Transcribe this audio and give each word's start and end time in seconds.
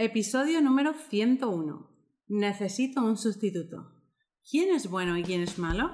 Episodio 0.00 0.60
número 0.62 0.94
101. 0.94 1.90
Necesito 2.28 3.02
un 3.02 3.16
sustituto. 3.16 3.90
¿Quién 4.48 4.72
es 4.72 4.88
bueno 4.88 5.18
y 5.18 5.24
quién 5.24 5.40
es 5.40 5.58
malo? 5.58 5.90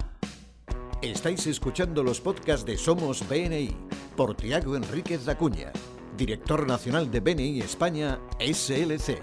Estáis 1.00 1.46
escuchando 1.46 2.02
los 2.02 2.20
podcasts 2.20 2.66
de 2.66 2.76
Somos 2.76 3.26
BNI 3.26 3.74
por 4.14 4.36
Tiago 4.36 4.76
Enríquez 4.76 5.26
Acuña, 5.26 5.72
director 6.18 6.68
nacional 6.68 7.10
de 7.10 7.20
BNI 7.20 7.60
España 7.60 8.20
SLC. 8.40 9.18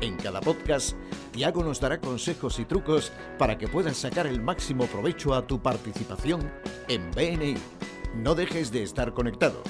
En 0.00 0.16
cada 0.16 0.40
podcast, 0.40 0.96
Tiago 1.30 1.62
nos 1.62 1.78
dará 1.78 2.00
consejos 2.00 2.58
y 2.58 2.64
trucos 2.64 3.12
para 3.38 3.56
que 3.56 3.68
puedas 3.68 3.96
sacar 3.98 4.26
el 4.26 4.42
máximo 4.42 4.86
provecho 4.86 5.32
a 5.32 5.46
tu 5.46 5.62
participación 5.62 6.50
en 6.88 7.08
BNI. 7.12 7.54
No 8.16 8.34
dejes 8.34 8.72
de 8.72 8.82
estar 8.82 9.14
conectado. 9.14 9.62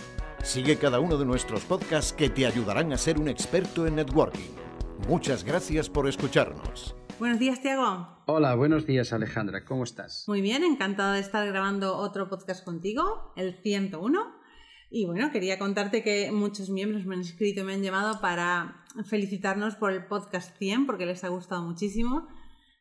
Sigue 0.46 0.78
cada 0.78 1.00
uno 1.00 1.18
de 1.18 1.26
nuestros 1.26 1.64
podcasts 1.64 2.12
que 2.12 2.30
te 2.30 2.46
ayudarán 2.46 2.92
a 2.92 2.96
ser 2.96 3.18
un 3.18 3.28
experto 3.28 3.84
en 3.84 3.96
networking. 3.96 4.48
Muchas 5.08 5.42
gracias 5.42 5.90
por 5.90 6.06
escucharnos. 6.09 6.95
Buenos 7.18 7.41
días, 7.41 7.60
Tiago. 7.60 8.06
Hola, 8.27 8.54
buenos 8.54 8.87
días, 8.87 9.12
Alejandra. 9.12 9.64
¿Cómo 9.64 9.82
estás? 9.82 10.24
Muy 10.28 10.42
bien, 10.42 10.62
encantada 10.62 11.14
de 11.14 11.20
estar 11.20 11.45
grabando 11.48 11.96
otro 11.96 12.30
podcast 12.30 12.64
contigo, 12.64 13.32
el 13.34 13.54
101. 13.60 14.37
Y 14.88 15.06
bueno, 15.06 15.32
quería 15.32 15.59
contarte 15.59 16.04
que 16.04 16.30
muchos 16.30 16.70
miembros 16.70 17.04
me 17.06 17.16
han 17.16 17.23
escrito 17.23 17.62
y 17.62 17.65
me 17.65 17.74
han 17.74 17.82
llamado 17.82 18.20
para 18.20 18.84
felicitarnos 19.04 19.74
por 19.74 19.90
el 19.90 20.06
podcast 20.06 20.56
100 20.59 20.87
porque 20.87 21.06
les 21.06 21.24
ha 21.24 21.28
gustado 21.28 21.65
muchísimo. 21.65 22.28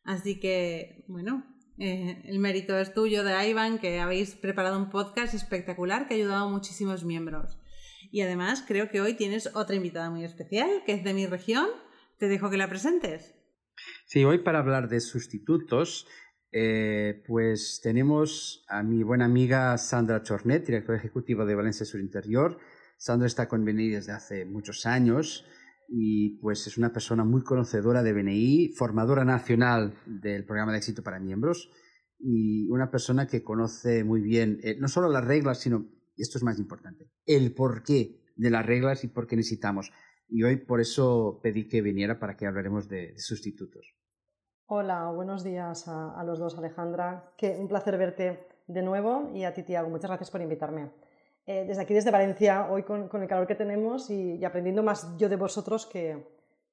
Así 0.03 0.39
que, 0.39 1.03
bueno, 1.07 1.43
eh, 1.77 2.21
el 2.25 2.39
mérito 2.39 2.77
es 2.77 2.93
tuyo 2.93 3.23
de 3.23 3.49
Ivan, 3.49 3.79
que 3.79 3.99
habéis 3.99 4.35
preparado 4.35 4.77
un 4.77 4.89
podcast 4.89 5.33
espectacular 5.33 6.07
que 6.07 6.13
ha 6.13 6.17
ayudado 6.17 6.45
a 6.45 6.49
muchísimos 6.49 7.03
miembros. 7.03 7.57
Y 8.11 8.21
además 8.21 8.63
creo 8.65 8.89
que 8.89 9.01
hoy 9.01 9.15
tienes 9.15 9.53
otra 9.55 9.75
invitada 9.75 10.09
muy 10.09 10.23
especial, 10.23 10.83
que 10.85 10.93
es 10.93 11.03
de 11.03 11.13
mi 11.13 11.25
región. 11.25 11.67
Te 12.17 12.27
dejo 12.27 12.49
que 12.49 12.57
la 12.57 12.69
presentes. 12.69 13.35
Sí, 14.05 14.23
hoy 14.23 14.39
para 14.39 14.59
hablar 14.59 14.87
de 14.87 15.01
sustitutos, 15.01 16.07
eh, 16.51 17.23
pues 17.27 17.81
tenemos 17.83 18.65
a 18.69 18.83
mi 18.83 19.03
buena 19.03 19.25
amiga 19.25 19.77
Sandra 19.77 20.23
Chornet, 20.23 20.65
directora 20.65 20.97
ejecutiva 20.97 21.45
de 21.45 21.55
Valencia 21.55 21.85
Sur 21.85 21.99
Interior. 21.99 22.57
Sandra 22.97 23.27
está 23.27 23.49
con 23.49 23.65
desde 23.65 24.13
hace 24.13 24.45
muchos 24.45 24.85
años 24.85 25.45
y 25.87 26.37
pues 26.39 26.67
es 26.67 26.77
una 26.77 26.91
persona 26.91 27.23
muy 27.23 27.43
conocedora 27.43 28.03
de 28.03 28.13
BNI, 28.13 28.69
formadora 28.69 29.25
nacional 29.25 29.95
del 30.05 30.45
programa 30.45 30.71
de 30.71 30.79
éxito 30.79 31.03
para 31.03 31.19
miembros 31.19 31.69
y 32.19 32.67
una 32.69 32.89
persona 32.89 33.27
que 33.27 33.43
conoce 33.43 34.03
muy 34.03 34.21
bien 34.21 34.59
eh, 34.63 34.77
no 34.79 34.87
solo 34.87 35.09
las 35.09 35.25
reglas, 35.25 35.59
sino, 35.59 35.85
esto 36.17 36.37
es 36.37 36.43
más 36.43 36.59
importante, 36.59 37.09
el 37.25 37.53
porqué 37.53 38.21
de 38.35 38.49
las 38.49 38.65
reglas 38.65 39.03
y 39.03 39.07
por 39.07 39.27
qué 39.27 39.35
necesitamos. 39.35 39.91
Y 40.27 40.43
hoy 40.43 40.57
por 40.57 40.81
eso 40.81 41.39
pedí 41.43 41.67
que 41.67 41.81
viniera 41.81 42.19
para 42.19 42.35
que 42.35 42.47
hablaremos 42.47 42.89
de, 42.89 43.13
sustitutos. 43.17 43.95
Hola, 44.67 45.11
buenos 45.11 45.43
días 45.43 45.87
a, 45.87 46.19
a, 46.19 46.23
los 46.23 46.39
dos, 46.39 46.57
Alejandra. 46.57 47.31
Que 47.37 47.55
un 47.59 47.67
placer 47.67 47.97
verte 47.97 48.47
de 48.65 48.81
nuevo 48.81 49.31
y 49.35 49.43
a 49.43 49.53
ti, 49.53 49.61
Tiago. 49.61 49.89
Muchas 49.89 50.09
gracias 50.09 50.31
por 50.31 50.41
invitarme. 50.41 50.89
Eh, 51.47 51.63
desde 51.67 51.83
aquí, 51.83 51.93
desde 51.93 52.09
Valencia, 52.09 52.67
hoy 52.71 52.81
con, 52.81 53.07
con 53.07 53.21
el 53.21 53.27
calor 53.27 53.45
que 53.45 53.53
tenemos 53.53 54.09
y, 54.09 54.37
y, 54.37 54.45
aprendiendo 54.45 54.81
más 54.81 55.15
yo 55.17 55.29
de 55.29 55.35
vosotros 55.35 55.85
que, 55.85 56.25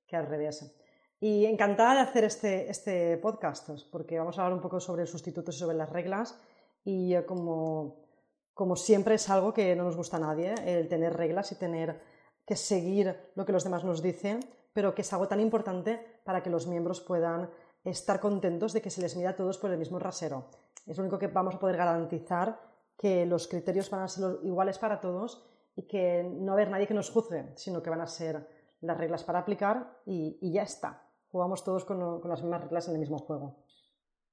que, 0.06 0.17
al 0.17 0.27
revés. 0.27 0.75
Y 1.20 1.45
encantada 1.45 1.95
de 1.97 2.01
hacer 2.01 2.25
este, 2.25 2.70
este 2.70 3.19
podcast, 3.19 3.69
porque 3.91 4.19
vamos 4.19 4.39
a 4.39 4.42
hablar 4.42 4.55
un 4.55 4.62
poco 4.62 4.81
sobre 4.81 5.06
sustitutos 5.06 5.56
y 5.56 5.59
sobre 5.59 5.77
las 5.77 5.91
reglas. 5.91 6.41
Y 6.84 7.14
como, 7.25 8.06
como 8.55 8.75
siempre 8.77 9.17
es 9.17 9.29
algo 9.29 9.53
que 9.53 9.77
no 9.77 9.84
nos 9.84 9.97
gusta 9.97 10.17
a 10.17 10.20
nadie, 10.20 10.55
el 10.64 10.89
tener 10.89 11.14
reglas 11.14 11.53
y 11.53 11.57
tener 11.57 12.01
que 12.47 12.57
seguir 12.57 13.14
lo 13.34 13.45
que 13.45 13.53
los 13.53 13.64
demás 13.64 13.84
nos 13.84 14.03
dicen, 14.03 14.41
pero 14.73 14.95
que 14.95 15.03
es 15.03 15.12
algo 15.12 15.29
tan 15.29 15.41
importante 15.41 16.01
para 16.25 16.42
que 16.42 16.51
los 16.51 16.67
miembros 16.67 17.01
puedan 17.01 17.51
estar 17.84 18.20
contentos 18.20 18.73
de 18.73 18.81
que 18.81 18.91
se 18.91 19.03
les 19.03 19.17
mira 19.17 19.31
a 19.31 19.36
todos 19.36 19.59
por 19.59 19.70
el 19.70 19.79
mismo 19.79 19.98
rasero. 19.98 20.47
Es 20.86 20.97
lo 20.97 21.05
único 21.05 21.19
que 21.19 21.29
vamos 21.29 21.55
a 21.55 21.59
poder 21.59 21.77
garantizar 21.77 22.71
que 22.98 23.27
los 23.27 23.48
criterios 23.48 23.91
van 23.91 24.03
a 24.03 24.08
ser 24.08 24.39
iguales 24.42 24.79
para 24.79 25.01
todos 25.01 25.45
y 25.75 25.86
que 25.86 26.23
no 26.23 26.47
va 26.47 26.53
a 26.53 26.55
haber 26.55 26.70
nadie 26.70 26.86
que 26.86 26.95
nos 26.95 27.11
juzgue, 27.11 27.53
sino 27.57 27.83
que 27.83 27.91
van 27.91 28.01
a 28.01 28.07
ser 28.07 28.47
las 28.80 28.98
reglas 28.98 29.25
para 29.25 29.41
aplicar 29.41 30.01
y, 30.05 30.53
ya 30.53 30.63
está. 30.63 31.08
Jugamos 31.31 31.64
todos 31.64 31.85
con, 31.85 32.20
las 32.29 32.42
mismas 32.42 32.63
reglas 32.63 32.89
en 32.89 32.95
el 32.95 33.01
mismo 33.01 33.19
juego. 33.19 33.64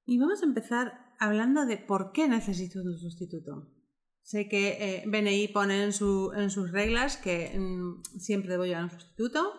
Y 0.06 0.20
vamos 0.20 0.42
a 0.42 0.46
empezar 0.46 1.14
hablando 1.20 1.66
de 1.66 1.78
por 1.78 2.12
qué 2.12 2.28
necesito 2.28 2.80
un 2.80 2.98
sustituto. 2.98 3.68
Sé 4.22 4.50
que 4.50 4.78
eh, 4.80 5.04
BNI 5.08 5.48
pone 5.50 5.84
en, 5.84 5.94
sus 5.94 6.72
reglas 6.72 7.18
que 7.18 7.58
mm, 7.58 8.20
siempre 8.20 8.52
debo 8.52 8.66
llevar 8.66 8.84
un 8.84 8.92
sustituto, 8.92 9.54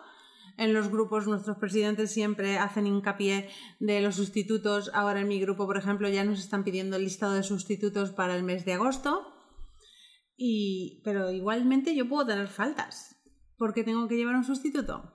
en 0.60 0.75
los 0.75 0.91
grupos 0.91 1.26
nuestros 1.26 1.56
presidentes 1.56 2.10
siempre 2.10 2.59
hacen 2.59 2.87
hincapié 2.87 3.48
de 3.81 4.03
los 4.03 4.16
sustitutos. 4.16 4.91
Ahora 4.93 5.22
en 5.22 5.28
mi 5.28 5.41
grupo, 5.41 5.66
por 5.66 5.78
ejemplo, 5.78 6.06
ya 6.10 6.22
nos 6.22 6.38
están 6.38 6.65
pidiendo 6.65 6.97
el 6.97 7.04
listado 7.04 7.32
de 7.32 7.43
sustitutos 7.43 8.10
para 8.10 8.37
el 8.37 8.43
mes 8.43 8.66
de 8.66 8.75
agosto. 8.75 9.26
Y, 10.37 11.00
pero 11.03 11.32
igualmente 11.32 11.97
yo 11.97 12.09
puedo 12.09 12.26
tener 12.26 12.48
faltas. 12.48 13.16
¿Por 13.56 13.72
qué 13.72 13.84
tengo 13.84 14.06
que 14.06 14.16
llevar 14.16 14.37
un 14.37 14.44
sustituto? 14.44 15.15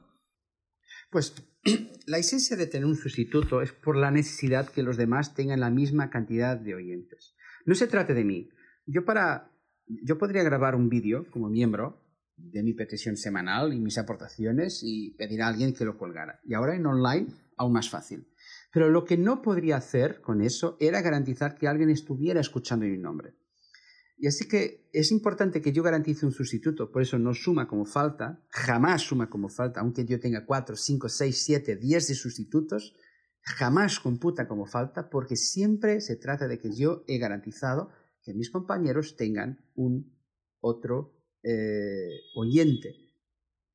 Pues 1.12 1.36
la 2.08 2.18
esencia 2.18 2.58
de 2.58 2.66
tener 2.66 2.88
un 2.88 2.96
sustituto 2.96 3.62
es 3.62 3.72
por 3.72 3.98
la 3.98 4.10
necesidad 4.10 4.70
que 4.70 4.82
los 4.82 4.98
demás 4.98 5.36
tengan 5.36 5.60
la 5.60 5.70
misma 5.70 6.10
cantidad 6.10 6.58
de 6.58 6.74
oyentes. 6.74 7.36
No 7.68 7.76
se 7.76 7.86
trate 7.86 8.16
de 8.16 8.24
mí. 8.24 8.50
Yo 8.88 9.06
para 9.06 9.52
yo 9.88 10.18
podría 10.18 10.42
grabar 10.42 10.74
un 10.74 10.90
vídeo 10.90 11.30
como 11.30 11.50
miembro 11.50 12.05
de 12.38 12.64
mi 12.64 12.74
petición 12.74 13.18
semanal 13.18 13.74
y 13.74 13.80
mis 13.80 13.98
aportaciones 13.98 14.82
y 14.84 15.12
pedir 15.12 15.42
a 15.42 15.48
alguien 15.48 15.74
que 15.74 15.86
lo 15.86 15.98
colgara. 15.98 16.40
Y 16.44 16.54
ahora 16.54 16.76
en 16.76 16.86
online, 16.86 17.28
aún 17.58 17.74
más 17.74 17.90
fácil. 17.90 18.28
Pero 18.72 18.90
lo 18.90 19.06
que 19.06 19.18
no 19.18 19.42
podría 19.42 19.78
hacer 19.78 20.22
con 20.22 20.42
eso 20.42 20.78
era 20.80 21.02
garantizar 21.02 21.56
que 21.56 21.68
alguien 21.68 21.90
estuviera 21.90 22.42
escuchando 22.42 22.86
mi 22.86 22.98
nombre. 22.98 23.36
Y 24.18 24.28
así 24.28 24.48
que 24.48 24.90
es 24.94 25.12
importante 25.12 25.62
que 25.62 25.74
yo 25.74 25.84
garantice 25.84 26.26
un 26.26 26.32
sustituto, 26.32 26.92
por 26.92 27.02
eso 27.02 27.20
no 27.20 27.34
suma 27.34 27.68
como 27.68 27.86
falta, 27.86 28.42
jamás 28.50 29.02
suma 29.02 29.30
como 29.30 29.50
falta, 29.50 29.82
aunque 29.82 30.06
yo 30.06 30.20
tenga 30.20 30.46
4, 30.46 30.76
5, 30.76 31.10
6, 31.10 31.44
7, 31.44 31.76
10 31.76 32.08
de 32.08 32.16
sustitutos, 32.16 32.96
jamás 33.42 34.00
computa 34.00 34.48
como 34.48 34.66
falta 34.66 35.10
porque 35.10 35.36
siempre 35.36 36.02
se 36.02 36.16
trata 36.16 36.48
de 36.48 36.58
que 36.60 36.74
yo 36.74 37.04
he 37.08 37.18
garantizado 37.18 37.90
que 38.24 38.34
mis 38.34 38.50
compañeros 38.50 39.16
tengan 39.18 39.64
un 39.76 40.18
otro 40.62 41.15
eh, 41.46 42.22
oyente. 42.36 42.96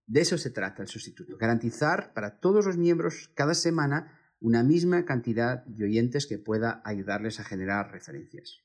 De 0.06 0.22
eso 0.22 0.36
se 0.36 0.50
trata 0.50 0.82
el 0.82 0.88
sustituto, 0.88 1.36
garantizar 1.38 2.12
para 2.12 2.41
todos 2.41 2.66
los 2.66 2.76
miembros 2.76 3.31
cada 3.34 3.54
semana 3.54 4.19
una 4.41 4.64
misma 4.64 5.04
cantidad 5.04 5.64
de 5.66 5.84
oyentes 5.84 6.26
que 6.26 6.38
pueda 6.38 6.82
ayudarles 6.84 7.38
a 7.38 7.44
generar 7.44 7.92
referencias. 7.92 8.64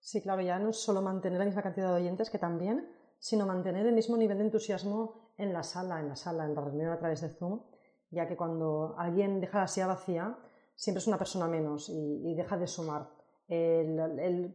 Sí, 0.00 0.22
claro, 0.22 0.40
ya 0.40 0.58
no 0.58 0.70
es 0.70 0.76
solo 0.76 1.02
mantener 1.02 1.38
la 1.38 1.44
misma 1.44 1.62
cantidad 1.62 1.88
de 1.88 2.00
oyentes, 2.00 2.30
que 2.30 2.38
también, 2.38 2.88
sino 3.18 3.46
mantener 3.46 3.86
el 3.86 3.94
mismo 3.94 4.16
nivel 4.16 4.38
de 4.38 4.44
entusiasmo 4.44 5.34
en 5.36 5.52
la 5.52 5.62
sala, 5.62 6.00
en 6.00 6.08
la 6.08 6.16
sala, 6.16 6.46
en 6.46 6.54
la 6.54 6.62
reunión 6.62 6.90
a 6.90 6.98
través 6.98 7.20
de 7.20 7.28
Zoom, 7.28 7.60
ya 8.10 8.26
que 8.26 8.36
cuando 8.36 8.94
alguien 8.96 9.40
deja 9.40 9.60
la 9.60 9.68
silla 9.68 9.88
vacía, 9.88 10.38
siempre 10.74 11.00
es 11.00 11.06
una 11.08 11.18
persona 11.18 11.46
menos 11.46 11.90
y, 11.90 12.34
deja 12.34 12.56
de 12.56 12.66
sumar. 12.66 13.10
El, 13.48 14.54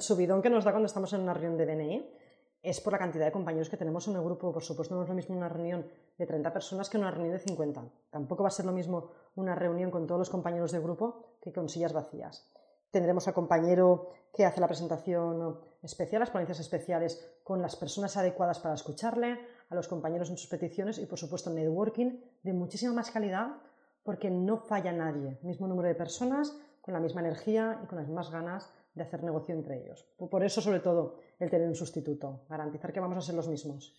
subidón 0.00 0.42
que 0.42 0.50
nos 0.50 0.64
da 0.64 0.72
cuando 0.72 0.86
estamos 0.86 1.12
en 1.14 1.20
una 1.20 1.32
reunión 1.32 1.56
de 1.56 1.64
BNI 1.64 2.19
es 2.62 2.80
por 2.80 2.92
la 2.92 2.98
cantidad 2.98 3.24
de 3.24 3.32
compañeros 3.32 3.70
que 3.70 3.76
tenemos 3.76 4.06
en 4.08 4.16
el 4.16 4.22
grupo. 4.22 4.52
Por 4.52 4.62
supuesto, 4.62 4.94
no 4.94 5.02
es 5.02 5.08
lo 5.08 5.14
mismo 5.14 5.36
una 5.36 5.48
reunión 5.48 5.86
de 6.18 6.26
30 6.26 6.52
personas 6.52 6.90
que 6.90 6.98
una 6.98 7.10
reunión 7.10 7.32
de 7.32 7.38
50. 7.38 7.82
Tampoco 8.10 8.42
va 8.42 8.48
a 8.48 8.52
ser 8.52 8.66
lo 8.66 8.72
mismo 8.72 9.10
una 9.36 9.54
reunión 9.54 9.90
con 9.90 10.06
todos 10.06 10.18
los 10.18 10.30
compañeros 10.30 10.72
de 10.72 10.80
grupo 10.80 11.36
que 11.40 11.52
con 11.52 11.68
sillas 11.68 11.92
vacías. 11.92 12.50
Tendremos 12.90 13.26
al 13.28 13.34
compañero 13.34 14.10
que 14.34 14.44
hace 14.44 14.60
la 14.60 14.66
presentación 14.66 15.58
especial, 15.82 16.20
las 16.20 16.30
ponencias 16.30 16.60
especiales 16.60 17.24
con 17.44 17.62
las 17.62 17.76
personas 17.76 18.16
adecuadas 18.16 18.58
para 18.58 18.74
escucharle, 18.74 19.38
a 19.70 19.74
los 19.74 19.86
compañeros 19.86 20.28
en 20.30 20.36
sus 20.36 20.48
peticiones 20.48 20.98
y, 20.98 21.06
por 21.06 21.18
supuesto, 21.18 21.48
networking 21.50 22.20
de 22.42 22.52
muchísima 22.52 22.92
más 22.92 23.10
calidad 23.10 23.56
porque 24.02 24.30
no 24.30 24.58
falla 24.58 24.92
nadie. 24.92 25.38
Mismo 25.42 25.68
número 25.68 25.88
de 25.88 25.94
personas, 25.94 26.56
con 26.80 26.94
la 26.94 27.00
misma 27.00 27.20
energía 27.20 27.80
y 27.84 27.86
con 27.86 27.98
las 27.98 28.08
mismas 28.08 28.30
ganas 28.30 28.72
de 29.00 29.06
hacer 29.06 29.22
negocio 29.22 29.54
entre 29.54 29.82
ellos. 29.82 30.06
Por 30.30 30.44
eso, 30.44 30.60
sobre 30.60 30.80
todo, 30.80 31.16
el 31.38 31.50
tener 31.50 31.66
un 31.66 31.74
sustituto, 31.74 32.44
garantizar 32.48 32.92
que 32.92 33.00
vamos 33.00 33.16
a 33.16 33.22
ser 33.22 33.34
los 33.34 33.48
mismos. 33.48 33.94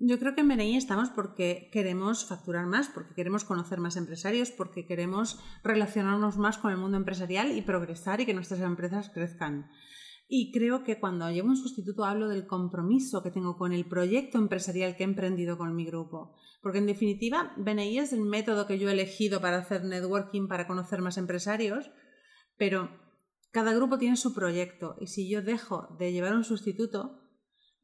Yo 0.00 0.18
creo 0.18 0.34
que 0.34 0.40
en 0.40 0.48
BNI 0.48 0.76
estamos 0.76 1.10
porque 1.10 1.68
queremos 1.72 2.24
facturar 2.24 2.66
más, 2.66 2.88
porque 2.88 3.14
queremos 3.14 3.44
conocer 3.44 3.78
más 3.78 3.96
empresarios, 3.96 4.50
porque 4.50 4.86
queremos 4.86 5.38
relacionarnos 5.62 6.38
más 6.38 6.56
con 6.56 6.70
el 6.70 6.78
mundo 6.78 6.96
empresarial 6.96 7.56
y 7.56 7.62
progresar 7.62 8.20
y 8.20 8.26
que 8.26 8.32
nuestras 8.32 8.60
empresas 8.60 9.10
crezcan. 9.10 9.68
Y 10.28 10.52
creo 10.52 10.84
que 10.84 11.00
cuando 11.00 11.30
llevo 11.30 11.48
un 11.48 11.56
sustituto 11.56 12.04
hablo 12.04 12.28
del 12.28 12.46
compromiso 12.46 13.22
que 13.22 13.30
tengo 13.30 13.56
con 13.56 13.72
el 13.72 13.86
proyecto 13.86 14.38
empresarial 14.38 14.96
que 14.96 15.02
he 15.02 15.06
emprendido 15.06 15.58
con 15.58 15.74
mi 15.74 15.84
grupo. 15.84 16.36
Porque 16.62 16.78
en 16.78 16.86
definitiva, 16.86 17.52
BNI 17.56 17.98
es 17.98 18.12
el 18.12 18.22
método 18.22 18.66
que 18.66 18.78
yo 18.78 18.88
he 18.88 18.92
elegido 18.92 19.40
para 19.40 19.58
hacer 19.58 19.84
networking, 19.84 20.48
para 20.48 20.66
conocer 20.66 21.02
más 21.02 21.18
empresarios, 21.18 21.90
pero 22.56 23.07
cada 23.50 23.72
grupo 23.72 23.98
tiene 23.98 24.16
su 24.16 24.34
proyecto 24.34 24.96
y 25.00 25.06
si 25.06 25.28
yo 25.28 25.42
dejo 25.42 25.96
de 25.98 26.12
llevar 26.12 26.34
un 26.34 26.44
sustituto, 26.44 27.20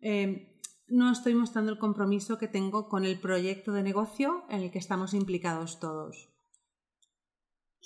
eh, 0.01 0.61
no 0.87 1.11
estoy 1.11 1.35
mostrando 1.35 1.73
el 1.73 1.79
compromiso 1.79 2.39
que 2.39 2.49
tengo 2.49 2.89
con 2.89 3.05
el 3.05 3.19
proyecto 3.19 3.73
de 3.73 3.83
negocio 3.83 4.45
en 4.51 4.61
el 4.61 4.71
que 4.71 4.79
estamos 4.79 5.15
implicados 5.15 5.81
todos. 5.81 6.31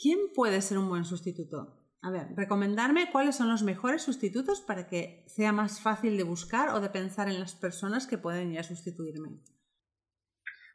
¿Quién 0.00 0.18
puede 0.34 0.60
ser 0.60 0.78
un 0.78 0.88
buen 0.88 1.04
sustituto? 1.04 1.78
A 2.00 2.10
ver, 2.10 2.28
recomendarme 2.36 3.10
cuáles 3.10 3.36
son 3.36 3.48
los 3.48 3.62
mejores 3.62 4.02
sustitutos 4.02 4.60
para 4.60 4.86
que 4.86 5.24
sea 5.26 5.52
más 5.52 5.80
fácil 5.80 6.16
de 6.16 6.22
buscar 6.22 6.70
o 6.70 6.80
de 6.80 6.90
pensar 6.90 7.28
en 7.28 7.40
las 7.40 7.56
personas 7.56 8.06
que 8.06 8.18
pueden 8.18 8.52
ir 8.52 8.60
a 8.60 8.62
sustituirme. 8.62 9.40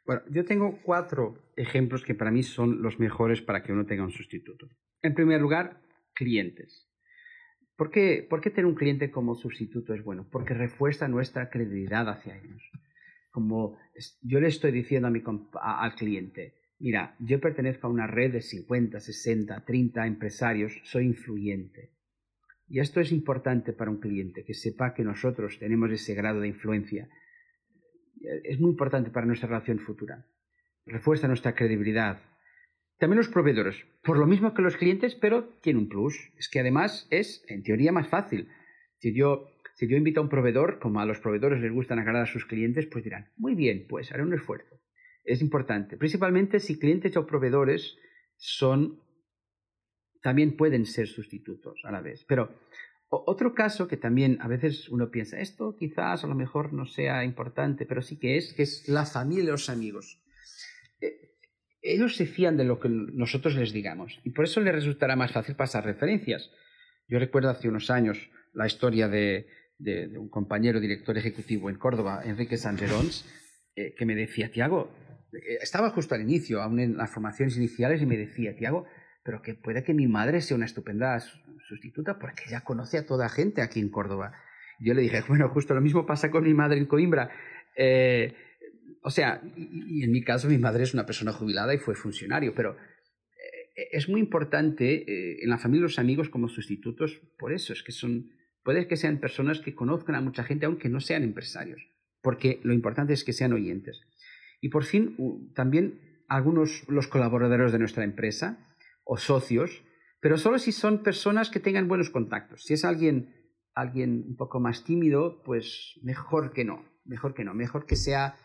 Bueno, 0.04 0.22
yo 0.30 0.44
tengo 0.44 0.78
cuatro 0.84 1.52
ejemplos 1.56 2.04
que 2.04 2.14
para 2.14 2.30
mí 2.30 2.42
son 2.42 2.82
los 2.82 2.98
mejores 2.98 3.40
para 3.40 3.62
que 3.62 3.72
uno 3.72 3.86
tenga 3.86 4.04
un 4.04 4.10
sustituto. 4.10 4.68
En 5.00 5.14
primer 5.14 5.40
lugar, 5.40 5.80
clientes. 6.12 6.90
¿Por 7.76 7.90
qué, 7.90 8.24
¿Por 8.28 8.40
qué 8.40 8.50
tener 8.50 8.66
un 8.66 8.76
cliente 8.76 9.10
como 9.10 9.34
sustituto 9.34 9.94
es 9.94 10.04
bueno? 10.04 10.28
Porque 10.30 10.54
refuerza 10.54 11.08
nuestra 11.08 11.50
credibilidad 11.50 12.08
hacia 12.08 12.36
ellos. 12.36 12.62
Como 13.30 13.76
yo 14.22 14.40
le 14.40 14.48
estoy 14.48 14.70
diciendo 14.70 15.08
a 15.08 15.10
mi, 15.10 15.22
al 15.60 15.94
cliente, 15.96 16.54
mira, 16.78 17.16
yo 17.18 17.40
pertenezco 17.40 17.88
a 17.88 17.90
una 17.90 18.06
red 18.06 18.32
de 18.32 18.42
50, 18.42 19.00
60, 19.00 19.64
30 19.64 20.06
empresarios, 20.06 20.80
soy 20.84 21.06
influyente. 21.06 21.90
Y 22.68 22.78
esto 22.78 23.00
es 23.00 23.10
importante 23.10 23.72
para 23.72 23.90
un 23.90 23.98
cliente, 23.98 24.44
que 24.44 24.54
sepa 24.54 24.94
que 24.94 25.02
nosotros 25.02 25.58
tenemos 25.58 25.90
ese 25.90 26.14
grado 26.14 26.40
de 26.40 26.48
influencia. 26.48 27.08
Es 28.44 28.60
muy 28.60 28.70
importante 28.70 29.10
para 29.10 29.26
nuestra 29.26 29.48
relación 29.48 29.80
futura. 29.80 30.26
Refuerza 30.86 31.26
nuestra 31.26 31.54
credibilidad, 31.54 32.22
también 32.98 33.18
los 33.18 33.28
proveedores, 33.28 33.76
por 34.02 34.18
lo 34.18 34.26
mismo 34.26 34.54
que 34.54 34.62
los 34.62 34.76
clientes, 34.76 35.14
pero 35.14 35.44
tiene 35.60 35.80
un 35.80 35.88
plus. 35.88 36.32
Es 36.38 36.48
que 36.48 36.60
además 36.60 37.08
es, 37.10 37.44
en 37.48 37.62
teoría, 37.62 37.92
más 37.92 38.08
fácil. 38.08 38.48
Si 38.98 39.14
yo, 39.14 39.48
si 39.74 39.88
yo 39.88 39.96
invito 39.96 40.20
a 40.20 40.22
un 40.22 40.28
proveedor, 40.28 40.78
como 40.78 41.00
a 41.00 41.06
los 41.06 41.18
proveedores 41.18 41.60
les 41.60 41.72
gustan 41.72 41.98
agradar 41.98 42.22
a 42.22 42.32
sus 42.32 42.46
clientes, 42.46 42.86
pues 42.86 43.04
dirán, 43.04 43.30
muy 43.36 43.54
bien, 43.54 43.86
pues 43.88 44.12
haré 44.12 44.22
un 44.22 44.32
esfuerzo. 44.32 44.80
Es 45.24 45.40
importante, 45.40 45.96
principalmente 45.96 46.60
si 46.60 46.78
clientes 46.78 47.16
o 47.16 47.26
proveedores 47.26 47.96
son, 48.36 49.00
también 50.22 50.56
pueden 50.56 50.86
ser 50.86 51.08
sustitutos 51.08 51.80
a 51.84 51.90
la 51.90 52.00
vez. 52.00 52.24
Pero 52.28 52.54
otro 53.08 53.54
caso 53.54 53.88
que 53.88 53.96
también 53.96 54.38
a 54.40 54.48
veces 54.48 54.88
uno 54.88 55.10
piensa, 55.10 55.40
esto 55.40 55.76
quizás 55.76 56.24
a 56.24 56.26
lo 56.26 56.34
mejor 56.34 56.72
no 56.72 56.86
sea 56.86 57.24
importante, 57.24 57.86
pero 57.86 58.02
sí 58.02 58.18
que 58.18 58.36
es, 58.36 58.52
que 58.54 58.62
es 58.62 58.88
la 58.88 59.06
familia 59.06 59.44
y 59.44 59.46
los 59.48 59.70
amigos 59.70 60.20
ellos 61.84 62.16
se 62.16 62.26
fían 62.26 62.56
de 62.56 62.64
lo 62.64 62.80
que 62.80 62.88
nosotros 62.88 63.54
les 63.54 63.72
digamos 63.72 64.18
y 64.24 64.30
por 64.30 64.46
eso 64.46 64.60
les 64.60 64.74
resultará 64.74 65.16
más 65.16 65.32
fácil 65.32 65.54
pasar 65.54 65.84
referencias. 65.84 66.50
Yo 67.06 67.18
recuerdo 67.18 67.50
hace 67.50 67.68
unos 67.68 67.90
años 67.90 68.30
la 68.54 68.66
historia 68.66 69.08
de, 69.08 69.46
un 70.18 70.30
compañero 70.30 70.80
director 70.80 71.18
ejecutivo 71.18 71.68
en 71.68 71.76
Córdoba, 71.76 72.22
Enrique 72.24 72.56
Sangerons, 72.56 73.28
eh, 73.76 73.94
que 73.96 74.06
me 74.06 74.14
decía, 74.14 74.50
Tiago, 74.50 74.90
eh, 75.32 75.58
estaba 75.60 75.90
justo 75.90 76.14
al 76.14 76.22
inicio, 76.22 76.62
aún 76.62 76.80
en 76.80 76.96
las 76.96 77.10
formaciones 77.10 77.56
iniciales, 77.56 78.00
y 78.00 78.06
me 78.06 78.16
decía, 78.16 78.56
Tiago, 78.56 78.86
pero 79.22 79.42
que 79.42 79.54
puede 79.54 79.82
que 79.82 79.92
mi 79.92 80.06
madre 80.06 80.40
sea 80.40 80.56
una 80.56 80.66
estupenda 80.66 81.20
sustituta 81.68 82.18
porque 82.18 82.44
ella 82.46 82.62
conoce 82.62 82.98
a 82.98 83.06
toda 83.06 83.28
gente 83.28 83.60
aquí 83.60 83.80
en 83.80 83.90
Córdoba. 83.90 84.32
Yo 84.78 84.94
le 84.94 85.02
dije, 85.02 85.22
bueno, 85.28 85.48
justo 85.48 85.74
lo 85.74 85.80
mismo 85.80 86.06
pasa 86.06 86.30
con 86.30 86.44
mi 86.44 86.54
madre 86.54 86.78
en 86.78 86.86
Coimbra. 86.86 87.30
Eh, 87.76 88.34
o 89.04 89.10
sea, 89.10 89.42
y, 89.54 90.02
en 90.02 90.10
mi 90.10 90.24
caso 90.24 90.48
mi 90.48 90.56
madre 90.56 90.82
es 90.82 90.94
una 90.94 91.04
persona 91.04 91.32
jubilada 91.32 91.74
y 91.74 91.78
fue 91.78 91.94
funcionario, 91.94 92.54
pero 92.54 92.72
eh, 93.76 93.88
es 93.92 94.08
muy 94.08 94.18
importante 94.18 95.04
eh, 95.06 95.42
en 95.42 95.50
la 95.50 95.58
familia 95.58 95.82
los 95.82 95.98
amigos 95.98 96.30
como 96.30 96.48
sustitutos 96.48 97.20
por 97.38 97.52
eso, 97.52 97.74
es 97.74 97.82
que 97.82 97.92
son, 97.92 98.30
puede 98.62 98.88
que 98.88 98.96
sean 98.96 99.20
personas 99.20 99.60
que 99.60 99.74
conozcan 99.74 100.16
a 100.16 100.22
mucha 100.22 100.42
gente 100.42 100.64
aunque 100.64 100.88
no 100.88 101.00
sean 101.00 101.22
empresarios, 101.22 101.86
porque 102.22 102.60
lo 102.64 102.72
importante 102.72 103.12
es 103.12 103.24
que 103.24 103.34
sean 103.34 103.52
oyentes. 103.52 104.00
Y 104.62 104.70
por 104.70 104.84
fin, 104.84 105.50
también 105.54 106.00
algunos 106.26 106.88
los 106.88 107.06
colaboradores 107.06 107.72
de 107.72 107.78
nuestra 107.78 108.04
empresa 108.04 108.74
o 109.04 109.18
socios, 109.18 109.82
pero 110.22 110.38
solo 110.38 110.58
si 110.58 110.72
son 110.72 111.02
personas 111.02 111.50
que 111.50 111.60
tengan 111.60 111.88
buenos 111.88 112.08
contactos. 112.08 112.64
Si 112.64 112.72
es 112.72 112.86
alguien, 112.86 113.34
alguien 113.74 114.24
un 114.28 114.36
poco 114.36 114.60
más 114.60 114.82
tímido, 114.82 115.42
pues 115.44 116.00
mejor 116.02 116.54
que 116.54 116.64
no, 116.64 116.88
mejor 117.04 117.34
que 117.34 117.44
no, 117.44 117.52
mejor 117.52 117.84
que 117.84 117.96
sea 117.96 118.36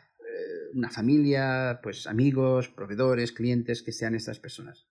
una 0.74 0.90
familia, 0.90 1.80
pues 1.82 2.08
amigos, 2.08 2.70
proveedores, 2.70 3.32
clientes, 3.32 3.82
que 3.82 3.92
sean 3.92 4.16
estas 4.16 4.40
personas. 4.40 4.88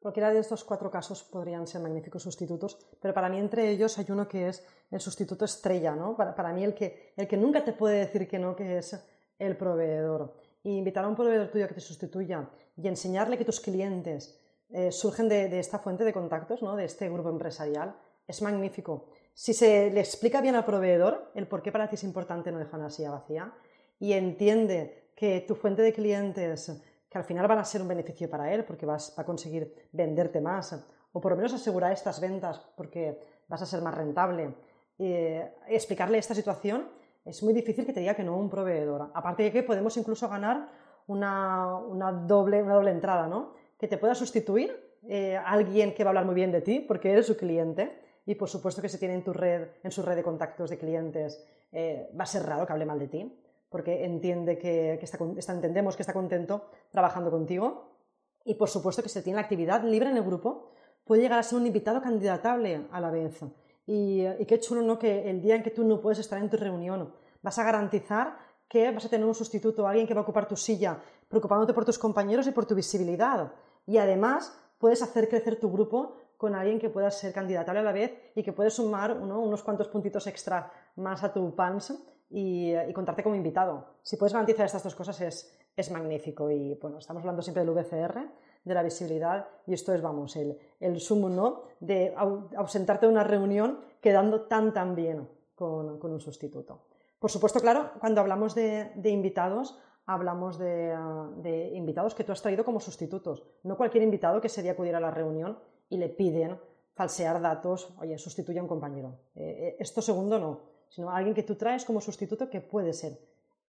Cualquiera 0.00 0.32
de 0.32 0.40
estos 0.40 0.64
cuatro 0.64 0.90
casos 0.90 1.22
podrían 1.24 1.66
ser 1.66 1.82
magníficos 1.82 2.22
sustitutos, 2.22 2.78
pero 3.02 3.12
para 3.12 3.28
mí 3.28 3.38
entre 3.38 3.68
ellos 3.68 3.98
hay 3.98 4.06
uno 4.08 4.26
que 4.26 4.48
es 4.48 4.66
el 4.90 4.98
sustituto 4.98 5.44
estrella, 5.44 5.94
¿no? 5.94 6.16
Para, 6.16 6.52
mí 6.54 6.64
el 6.64 6.74
que, 6.74 7.12
el 7.16 7.28
que 7.28 7.36
nunca 7.36 7.62
te 7.62 7.74
puede 7.74 7.98
decir 7.98 8.26
que 8.26 8.38
no, 8.38 8.56
que 8.56 8.78
es 8.78 8.98
el 9.38 9.58
proveedor. 9.58 10.34
Y 10.62 10.78
invitar 10.78 11.04
a 11.04 11.08
un 11.08 11.16
proveedor 11.16 11.48
tuyo 11.48 11.66
a 11.66 11.68
que 11.68 11.74
te 11.74 11.80
sustituya 11.80 12.48
y 12.76 12.88
enseñarle 12.88 13.36
que 13.36 13.44
tus 13.44 13.60
clientes 13.60 14.40
eh, 14.70 14.90
surgen 14.90 15.28
de, 15.28 15.50
de, 15.50 15.58
esta 15.58 15.78
fuente 15.78 16.04
de 16.04 16.14
contactos, 16.14 16.62
¿no? 16.62 16.76
de 16.76 16.86
este 16.86 17.10
grupo 17.10 17.28
empresarial, 17.28 17.94
es 18.26 18.40
magnífico. 18.40 19.10
Si 19.34 19.52
se 19.52 19.90
le 19.90 20.00
explica 20.00 20.40
bien 20.40 20.54
al 20.54 20.64
proveedor 20.64 21.30
el 21.34 21.46
por 21.46 21.60
qué 21.60 21.72
para 21.72 21.90
ti 21.90 21.96
es 21.96 22.04
importante 22.04 22.50
no 22.52 22.58
dejar 22.58 22.80
una 22.80 22.88
silla 22.88 23.10
vacía 23.10 23.52
y 24.00 24.14
entiende 24.14 25.12
que 25.14 25.44
tu 25.46 25.54
fuente 25.54 25.82
de 25.82 25.92
clientes, 25.92 26.82
que 27.08 27.18
al 27.18 27.24
final 27.24 27.46
van 27.46 27.58
a 27.58 27.64
ser 27.64 27.82
un 27.82 27.88
beneficio 27.88 28.28
para 28.28 28.52
él 28.52 28.64
porque 28.64 28.86
vas 28.86 29.16
a 29.18 29.24
conseguir 29.24 29.88
venderte 29.92 30.40
más, 30.40 30.72
o 31.12 31.20
por 31.20 31.32
lo 31.32 31.36
menos 31.36 31.52
asegurar 31.52 31.92
estas 31.92 32.20
ventas 32.20 32.58
porque 32.76 33.20
vas 33.46 33.60
a 33.60 33.66
ser 33.66 33.82
más 33.82 33.94
rentable, 33.94 34.54
eh, 34.98 35.52
explicarle 35.68 36.18
esta 36.18 36.34
situación, 36.34 36.88
es 37.24 37.42
muy 37.42 37.52
difícil 37.52 37.84
que 37.84 37.92
te 37.92 38.00
diga 38.00 38.14
que 38.14 38.24
no 38.24 38.36
un 38.36 38.48
proveedor. 38.48 39.10
Aparte 39.12 39.42
de 39.42 39.52
que 39.52 39.62
podemos 39.62 39.94
incluso 39.98 40.28
ganar 40.28 40.68
una, 41.06 41.78
doble, 42.26 42.62
una 42.62 42.74
doble 42.74 42.90
entrada, 42.90 43.26
¿no? 43.26 43.52
Que 43.78 43.88
te 43.88 43.98
pueda 43.98 44.14
sustituir 44.14 44.74
eh, 45.06 45.36
alguien 45.36 45.94
que 45.94 46.04
va 46.04 46.08
a 46.08 46.12
hablar 46.12 46.24
muy 46.24 46.34
bien 46.34 46.52
de 46.52 46.62
ti 46.62 46.80
porque 46.80 47.12
eres 47.12 47.26
su 47.26 47.36
cliente 47.36 48.00
y 48.24 48.34
por 48.34 48.48
supuesto 48.48 48.80
que 48.80 48.88
si 48.88 48.98
tiene 48.98 49.14
en, 49.14 49.24
tu 49.24 49.34
red, 49.34 49.68
en 49.82 49.90
su 49.90 50.02
red 50.02 50.16
de 50.16 50.22
contactos 50.22 50.70
de 50.70 50.78
clientes, 50.78 51.46
eh, 51.72 52.10
va 52.18 52.24
a 52.24 52.26
ser 52.26 52.44
raro 52.44 52.66
que 52.66 52.72
hable 52.72 52.86
mal 52.86 52.98
de 52.98 53.08
ti 53.08 53.40
porque 53.70 54.04
entiende 54.04 54.58
que, 54.58 54.94
está, 54.94 55.18
entendemos 55.52 55.96
que 55.96 56.02
está 56.02 56.12
contento 56.12 56.66
trabajando 56.90 57.30
contigo. 57.30 57.96
Y 58.44 58.54
por 58.54 58.68
supuesto 58.68 59.02
que 59.02 59.08
se 59.08 59.22
tiene 59.22 59.36
la 59.36 59.42
actividad 59.42 59.82
libre 59.84 60.10
en 60.10 60.16
el 60.16 60.24
grupo, 60.24 60.72
puede 61.04 61.22
llegar 61.22 61.38
a 61.38 61.42
ser 61.42 61.58
un 61.58 61.66
invitado 61.66 62.02
candidatable 62.02 62.86
a 62.90 63.00
la 63.00 63.10
vez. 63.10 63.40
Y, 63.86 64.24
qué 64.46 64.58
chulo, 64.58 64.82
¿no? 64.82 64.98
Que 64.98 65.30
el 65.30 65.40
día 65.40 65.54
en 65.54 65.62
que 65.62 65.70
tú 65.70 65.84
no 65.84 66.00
puedes 66.00 66.18
estar 66.18 66.38
en 66.38 66.50
tu 66.50 66.56
reunión, 66.56 67.14
vas 67.42 67.58
a 67.58 67.64
garantizar 67.64 68.36
que 68.68 68.90
vas 68.90 69.04
a 69.04 69.08
tener 69.08 69.26
un 69.26 69.34
sustituto, 69.34 69.86
alguien 69.86 70.06
que 70.06 70.14
va 70.14 70.20
a 70.20 70.22
ocupar 70.22 70.46
tu 70.46 70.56
silla, 70.56 71.00
preocupándote 71.28 71.72
por 71.72 71.84
tus 71.84 71.98
compañeros 71.98 72.46
y 72.46 72.52
por 72.52 72.66
tu 72.66 72.74
visibilidad. 72.74 73.52
Y 73.86 73.98
además 73.98 74.56
puedes 74.78 75.02
hacer 75.02 75.28
crecer 75.28 75.58
tu 75.58 75.70
grupo 75.70 76.16
con 76.36 76.54
alguien 76.54 76.78
que 76.78 76.88
pueda 76.88 77.10
ser 77.10 77.32
candidatable 77.32 77.80
a 77.80 77.84
la 77.84 77.92
vez 77.92 78.16
y 78.34 78.42
que 78.42 78.52
puede 78.52 78.70
sumar 78.70 79.12
unos 79.12 79.62
cuantos 79.62 79.88
puntitos 79.88 80.26
extra 80.26 80.72
más 80.96 81.22
a 81.22 81.32
tu 81.32 81.54
PANS 81.54 81.92
y, 82.30 82.72
contarte 82.92 83.22
como 83.22 83.34
invitado. 83.34 83.86
Si 84.02 84.16
puedes 84.16 84.32
garantizar 84.32 84.64
estas 84.64 84.84
dos 84.84 84.94
cosas 84.94 85.20
es, 85.20 85.58
es 85.76 85.90
magnífico. 85.90 86.50
Y 86.50 86.74
bueno, 86.74 86.98
estamos 86.98 87.22
hablando 87.22 87.42
siempre 87.42 87.64
del 87.64 87.74
VCR, 87.74 88.30
de 88.64 88.74
la 88.74 88.82
visibilidad, 88.82 89.48
y 89.66 89.74
esto 89.74 89.92
es, 89.92 90.00
vamos, 90.00 90.36
el, 90.36 90.58
el 90.78 91.00
sumo 91.00 91.28
¿no? 91.28 91.62
de 91.80 92.14
ausentarte 92.56 93.06
de 93.06 93.12
una 93.12 93.24
reunión 93.24 93.80
quedando 94.00 94.42
tan 94.42 94.72
tan 94.72 94.94
bien 94.94 95.28
con, 95.54 95.98
con 95.98 96.12
un 96.12 96.20
sustituto. 96.20 96.84
Por 97.18 97.30
supuesto, 97.30 97.60
claro, 97.60 97.90
cuando 97.98 98.20
hablamos 98.20 98.54
de, 98.54 98.92
de 98.94 99.10
invitados, 99.10 99.78
hablamos 100.06 100.58
de, 100.58 100.96
de, 101.36 101.70
invitados 101.74 102.14
que 102.14 102.24
tú 102.24 102.32
has 102.32 102.40
traído 102.42 102.64
como 102.64 102.80
sustitutos. 102.80 103.44
No 103.62 103.76
cualquier 103.76 104.04
invitado 104.04 104.40
que 104.40 104.48
sería 104.48 104.72
acudir 104.72 104.94
a 104.94 105.00
la 105.00 105.10
reunión 105.10 105.58
y 105.88 105.98
le 105.98 106.08
piden 106.08 106.58
falsear 106.94 107.40
datos, 107.40 107.94
oye, 107.98 108.16
sustituye 108.18 108.58
a 108.58 108.62
un 108.62 108.68
compañero. 108.68 109.18
Eh, 109.34 109.68
eh, 109.68 109.76
esto 109.78 110.00
segundo 110.02 110.38
no 110.38 110.69
sino 110.90 111.10
alguien 111.10 111.34
que 111.34 111.42
tú 111.42 111.56
traes 111.56 111.84
como 111.84 112.00
sustituto 112.00 112.50
que 112.50 112.60
puede 112.60 112.92
ser 112.92 113.12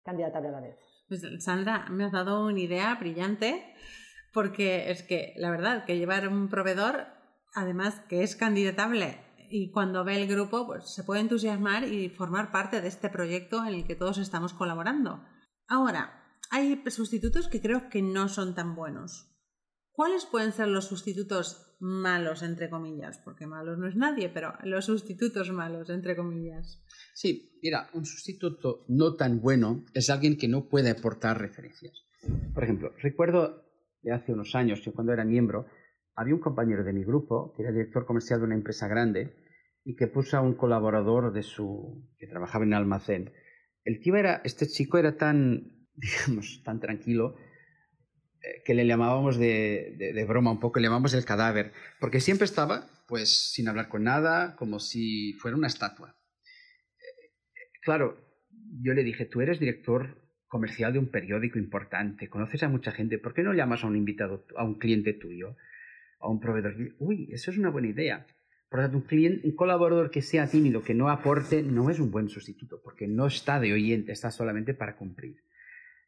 candidatable 0.05 0.49
a 0.49 0.53
la 0.53 0.61
vez. 0.61 0.79
Pues 1.09 1.23
Sandra, 1.43 1.87
me 1.91 2.05
has 2.05 2.13
dado 2.13 2.47
una 2.47 2.61
idea 2.61 2.95
brillante 2.97 3.75
porque 4.33 4.91
es 4.91 5.03
que 5.03 5.33
la 5.37 5.51
verdad 5.51 5.85
que 5.85 5.97
llevar 5.97 6.29
un 6.29 6.49
proveedor, 6.49 7.07
además 7.55 8.01
que 8.09 8.23
es 8.23 8.37
candidatable 8.37 9.21
y 9.49 9.71
cuando 9.71 10.05
ve 10.05 10.21
el 10.21 10.29
grupo, 10.29 10.67
pues 10.67 10.93
se 10.93 11.05
puede 11.05 11.21
entusiasmar 11.21 11.85
y 11.85 12.09
formar 12.09 12.51
parte 12.51 12.81
de 12.81 12.89
este 12.89 13.09
proyecto 13.09 13.65
en 13.65 13.75
el 13.75 13.87
que 13.87 13.95
todos 13.95 14.19
estamos 14.19 14.53
colaborando. 14.53 15.25
Ahora, 15.69 16.25
hay 16.51 16.83
sustitutos 16.91 17.49
que 17.49 17.61
creo 17.61 17.89
que 17.89 18.03
no 18.03 18.29
son 18.29 18.55
tan 18.55 18.75
buenos. 18.75 19.34
¿Cuáles 19.95 20.27
pueden 20.27 20.53
ser 20.53 20.69
los 20.69 20.87
sustitutos 20.87 21.77
malos, 21.81 22.43
entre 22.43 22.69
comillas? 22.69 23.19
Porque 23.25 23.47
malos 23.47 23.79
no 23.79 23.89
es 23.89 23.97
nadie, 23.97 24.29
pero 24.29 24.55
los 24.65 24.87
sustitutos 24.87 25.51
malos, 25.53 25.89
entre 25.91 26.17
comillas. 26.17 26.83
Sí, 27.15 27.59
mira, 27.63 27.89
un 27.95 28.05
sustituto 28.05 28.85
no 28.89 29.15
tan 29.15 29.41
bueno 29.41 29.85
es 29.95 30.11
alguien 30.11 30.37
que 30.37 30.49
no 30.49 30.69
puede 30.69 30.91
aportar 30.91 31.41
referencias. 31.41 32.05
Por 32.53 32.65
ejemplo, 32.65 32.93
recuerdo 33.01 33.65
de 34.03 34.13
hace 34.13 34.33
unos 34.33 34.55
años, 34.55 34.83
yo 34.83 34.93
cuando 34.93 35.13
era 35.13 35.25
miembro, 35.25 35.67
había 36.17 36.35
un 36.35 36.41
compañero 36.41 36.85
de 36.85 36.93
mi 36.93 37.05
grupo 37.05 37.53
que 37.55 37.63
era 37.63 37.73
director 37.73 38.05
comercial 38.05 38.41
de 38.41 38.47
una 38.47 38.55
empresa 38.55 38.89
grande 38.89 39.37
y 39.85 39.97
que 39.97 40.09
puso 40.09 40.37
a 40.37 40.41
un 40.41 40.55
colaborador 40.55 41.33
de 41.33 41.43
su 41.43 42.11
que 42.19 42.27
trabajaba 42.27 42.65
en 42.65 42.73
el 42.73 42.79
almacén 42.79 43.33
el 43.85 44.01
tío 44.01 44.17
era, 44.17 44.41
este 44.45 44.67
chico 44.67 44.99
era 44.99 45.17
tan, 45.17 45.87
digamos, 45.95 46.63
tan 46.65 46.81
tranquilo 46.81 47.37
que 48.65 48.75
le 48.75 48.87
llamábamos 48.87 49.39
de, 49.39 50.25
broma 50.29 50.51
un 50.51 50.61
poco, 50.61 50.79
le 50.79 50.85
llamábamos 50.87 51.15
el 51.15 51.25
cadáver, 51.25 51.73
porque 52.01 52.21
siempre 52.21 52.45
estaba, 52.45 52.89
pues, 53.07 53.53
sin 53.53 53.69
hablar 53.69 53.89
con 53.89 54.05
nada, 54.05 54.57
como 54.57 54.81
si 54.81 55.35
fuera 55.35 55.57
una 55.57 55.67
estatua. 55.67 56.17
Eh, 56.99 57.79
claro, 57.83 58.19
yo 58.81 58.95
le 58.95 59.05
dije, 59.05 59.27
tú 59.27 59.41
eres 59.41 59.61
director 59.61 60.21
comercial 60.47 60.93
de 60.93 60.99
un 60.99 61.11
periódico 61.11 61.59
importante, 61.59 62.29
conoces 62.29 62.63
a 62.63 62.69
mucha 62.69 62.93
gente, 62.93 63.19
¿por 63.19 63.35
qué 63.35 63.43
no 63.43 63.55
llamas 63.55 63.85
a 63.85 63.87
un 63.87 63.97
invitado, 63.97 64.47
a 64.57 64.65
un 64.65 64.79
cliente 64.79 65.13
tuyo, 65.13 65.57
a 66.21 66.29
un 66.29 66.41
proveedor? 66.41 66.77
Uy, 66.99 67.29
eso 67.33 67.51
es 67.51 67.59
una 67.59 67.71
buena 67.71 67.89
idea. 67.89 68.27
Por 68.69 68.81
lo 68.81 68.85
tanto, 68.87 68.99
un, 68.99 69.05
cliente, 69.05 69.47
un 69.47 69.55
colaborador 69.55 70.11
que 70.11 70.23
sea 70.23 70.49
tímido, 70.49 70.83
que 70.83 70.95
no 70.95 71.09
aporte, 71.09 71.63
no 71.63 71.91
es 71.91 72.01
un 72.01 72.11
buen 72.11 72.29
sustituto, 72.29 72.81
porque 72.83 73.07
no 73.07 73.27
está 73.27 73.61
de 73.61 73.73
oyente, 73.73 74.13
está 74.13 74.31
solamente 74.31 74.75
para 74.75 74.97
cumplir. 74.97 75.45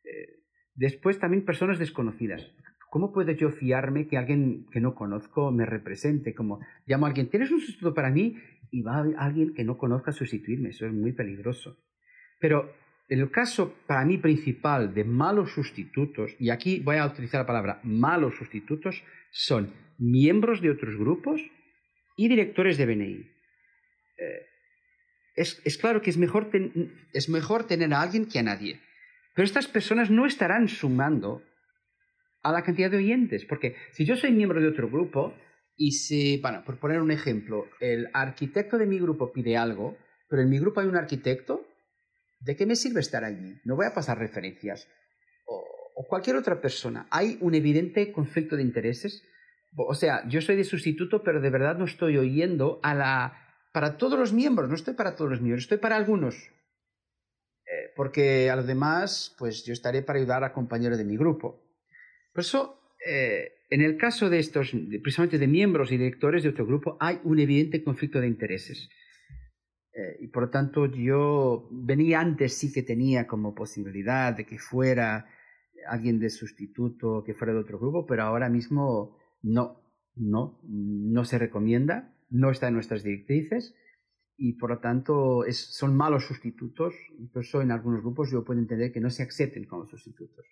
Eh, 0.04 0.42
después 0.76 1.18
también 1.18 1.44
personas 1.44 1.78
desconocidas. 1.78 2.46
¿Cómo 2.90 3.12
puedo 3.12 3.32
yo 3.32 3.50
fiarme 3.50 4.06
que 4.06 4.16
alguien 4.16 4.66
que 4.70 4.80
no 4.80 4.94
conozco 4.94 5.50
me 5.50 5.66
represente? 5.66 6.34
Como 6.34 6.60
llamo 6.86 7.06
a 7.06 7.08
alguien, 7.08 7.28
¿tienes 7.28 7.50
un 7.50 7.60
sustituto 7.60 7.94
para 7.94 8.10
mí? 8.10 8.38
Y 8.70 8.82
va 8.82 9.04
alguien 9.18 9.54
que 9.54 9.64
no 9.64 9.76
conozca 9.76 10.10
a 10.10 10.14
sustituirme. 10.14 10.70
Eso 10.70 10.86
es 10.86 10.92
muy 10.92 11.12
peligroso. 11.12 11.76
Pero 12.40 12.72
el 13.08 13.30
caso 13.30 13.74
para 13.86 14.04
mí 14.04 14.18
principal 14.18 14.94
de 14.94 15.04
malos 15.04 15.52
sustitutos, 15.52 16.34
y 16.38 16.50
aquí 16.50 16.80
voy 16.80 16.96
a 16.96 17.06
utilizar 17.06 17.40
la 17.40 17.46
palabra 17.46 17.80
malos 17.82 18.36
sustitutos, 18.36 19.02
son 19.30 19.72
miembros 19.98 20.60
de 20.60 20.70
otros 20.70 20.96
grupos 20.96 21.40
y 22.16 22.28
directores 22.28 22.78
de 22.78 22.86
BNI. 22.86 23.30
Eh, 24.18 24.46
es, 25.36 25.78
claro 25.78 26.00
que 26.00 26.10
es 26.10 26.16
mejor, 26.16 26.50
es 27.12 27.28
mejor 27.28 27.66
tener 27.66 27.92
a 27.92 28.00
alguien 28.00 28.26
que 28.26 28.38
a 28.38 28.42
nadie, 28.42 28.80
pero 29.36 29.44
estas 29.44 29.68
personas 29.68 30.10
no 30.10 30.26
estarán 30.26 30.66
sumando 30.66 31.44
a 32.42 32.50
la 32.50 32.64
cantidad 32.64 32.90
de 32.90 32.96
oyentes, 32.96 33.44
porque 33.44 33.76
si 33.92 34.04
yo 34.04 34.16
soy 34.16 34.32
miembro 34.32 34.60
de 34.60 34.66
otro 34.66 34.88
grupo 34.88 35.32
y 35.76 35.92
si, 35.92 36.40
bueno, 36.40 36.64
por 36.64 36.80
poner 36.80 37.00
un 37.00 37.12
ejemplo, 37.12 37.66
el 37.78 38.08
arquitecto 38.12 38.78
de 38.78 38.86
mi 38.86 38.98
grupo 38.98 39.32
pide 39.32 39.56
algo, 39.56 39.96
pero 40.28 40.42
en 40.42 40.50
mi 40.50 40.58
grupo 40.58 40.80
hay 40.80 40.88
un 40.88 40.96
arquitecto, 40.96 41.64
¿de 42.40 42.56
qué 42.56 42.66
me 42.66 42.74
sirve 42.74 42.98
estar 42.98 43.22
allí? 43.22 43.60
No 43.64 43.76
voy 43.76 43.86
a 43.86 43.94
pasar 43.94 44.18
referencias. 44.18 44.88
o 45.98 46.06
cualquier 46.08 46.36
otra 46.36 46.60
persona. 46.60 47.06
Hay 47.10 47.38
un 47.40 47.54
evidente 47.54 48.12
conflicto 48.12 48.56
de 48.56 48.62
intereses 48.62 49.22
o 49.76 49.94
sea, 49.94 50.26
yo 50.28 50.40
soy 50.40 50.56
de 50.56 50.64
sustituto, 50.64 51.22
pero 51.22 51.40
de 51.40 51.50
verdad 51.50 51.76
no 51.76 51.84
estoy 51.84 52.16
oyendo 52.16 52.80
a 52.82 52.94
la 52.94 53.42
para 53.72 53.98
todos 53.98 54.18
los 54.18 54.32
miembros, 54.32 54.70
no 54.70 54.74
estoy 54.74 54.94
para 54.94 55.16
todos 55.16 55.30
los 55.30 55.40
miembros, 55.40 55.64
estoy 55.64 55.78
para 55.78 55.96
algunos. 55.96 56.50
Porque 57.96 58.50
a 58.50 58.56
los 58.56 58.66
demás, 58.66 59.34
pues 59.38 59.64
yo 59.64 59.72
estaré 59.72 60.02
para 60.02 60.18
ayudar 60.18 60.44
a 60.44 60.52
compañeros 60.52 60.98
de 60.98 61.04
mi 61.04 61.16
grupo. 61.16 61.62
Por 62.32 62.42
eso, 62.42 62.78
eh, 63.04 63.52
en 63.70 63.80
el 63.80 63.96
caso 63.96 64.28
de 64.28 64.38
estos, 64.38 64.70
precisamente 65.02 65.38
de 65.38 65.48
miembros 65.48 65.90
y 65.90 65.96
directores 65.96 66.42
de 66.42 66.50
otro 66.50 66.66
grupo, 66.66 66.96
hay 67.00 67.18
un 67.24 67.38
evidente 67.38 67.82
conflicto 67.82 68.20
de 68.20 68.28
intereses. 68.28 68.90
Eh, 69.92 70.18
y 70.20 70.28
por 70.28 70.44
lo 70.44 70.50
tanto, 70.50 70.86
yo 70.86 71.68
venía 71.72 72.20
antes, 72.20 72.52
sí 72.52 72.70
que 72.70 72.82
tenía 72.82 73.26
como 73.26 73.54
posibilidad 73.54 74.36
de 74.36 74.44
que 74.44 74.58
fuera 74.58 75.26
alguien 75.88 76.18
de 76.20 76.28
sustituto, 76.28 77.24
que 77.24 77.32
fuera 77.32 77.54
de 77.54 77.60
otro 77.60 77.78
grupo, 77.78 78.04
pero 78.04 78.24
ahora 78.24 78.50
mismo 78.50 79.16
no, 79.42 79.80
no, 80.14 80.60
no 80.64 81.24
se 81.24 81.38
recomienda, 81.38 82.14
no 82.28 82.50
está 82.50 82.68
en 82.68 82.74
nuestras 82.74 83.02
directrices 83.02 83.74
y 84.36 84.54
por 84.54 84.70
lo 84.70 84.78
tanto 84.78 85.42
son 85.50 85.96
malos 85.96 86.26
sustitutos. 86.26 86.94
Incluso 87.18 87.60
en 87.60 87.70
algunos 87.70 88.02
grupos 88.02 88.30
yo 88.30 88.44
puedo 88.44 88.60
entender 88.60 88.92
que 88.92 89.00
no 89.00 89.10
se 89.10 89.22
acepten 89.22 89.64
como 89.64 89.86
sustitutos. 89.86 90.46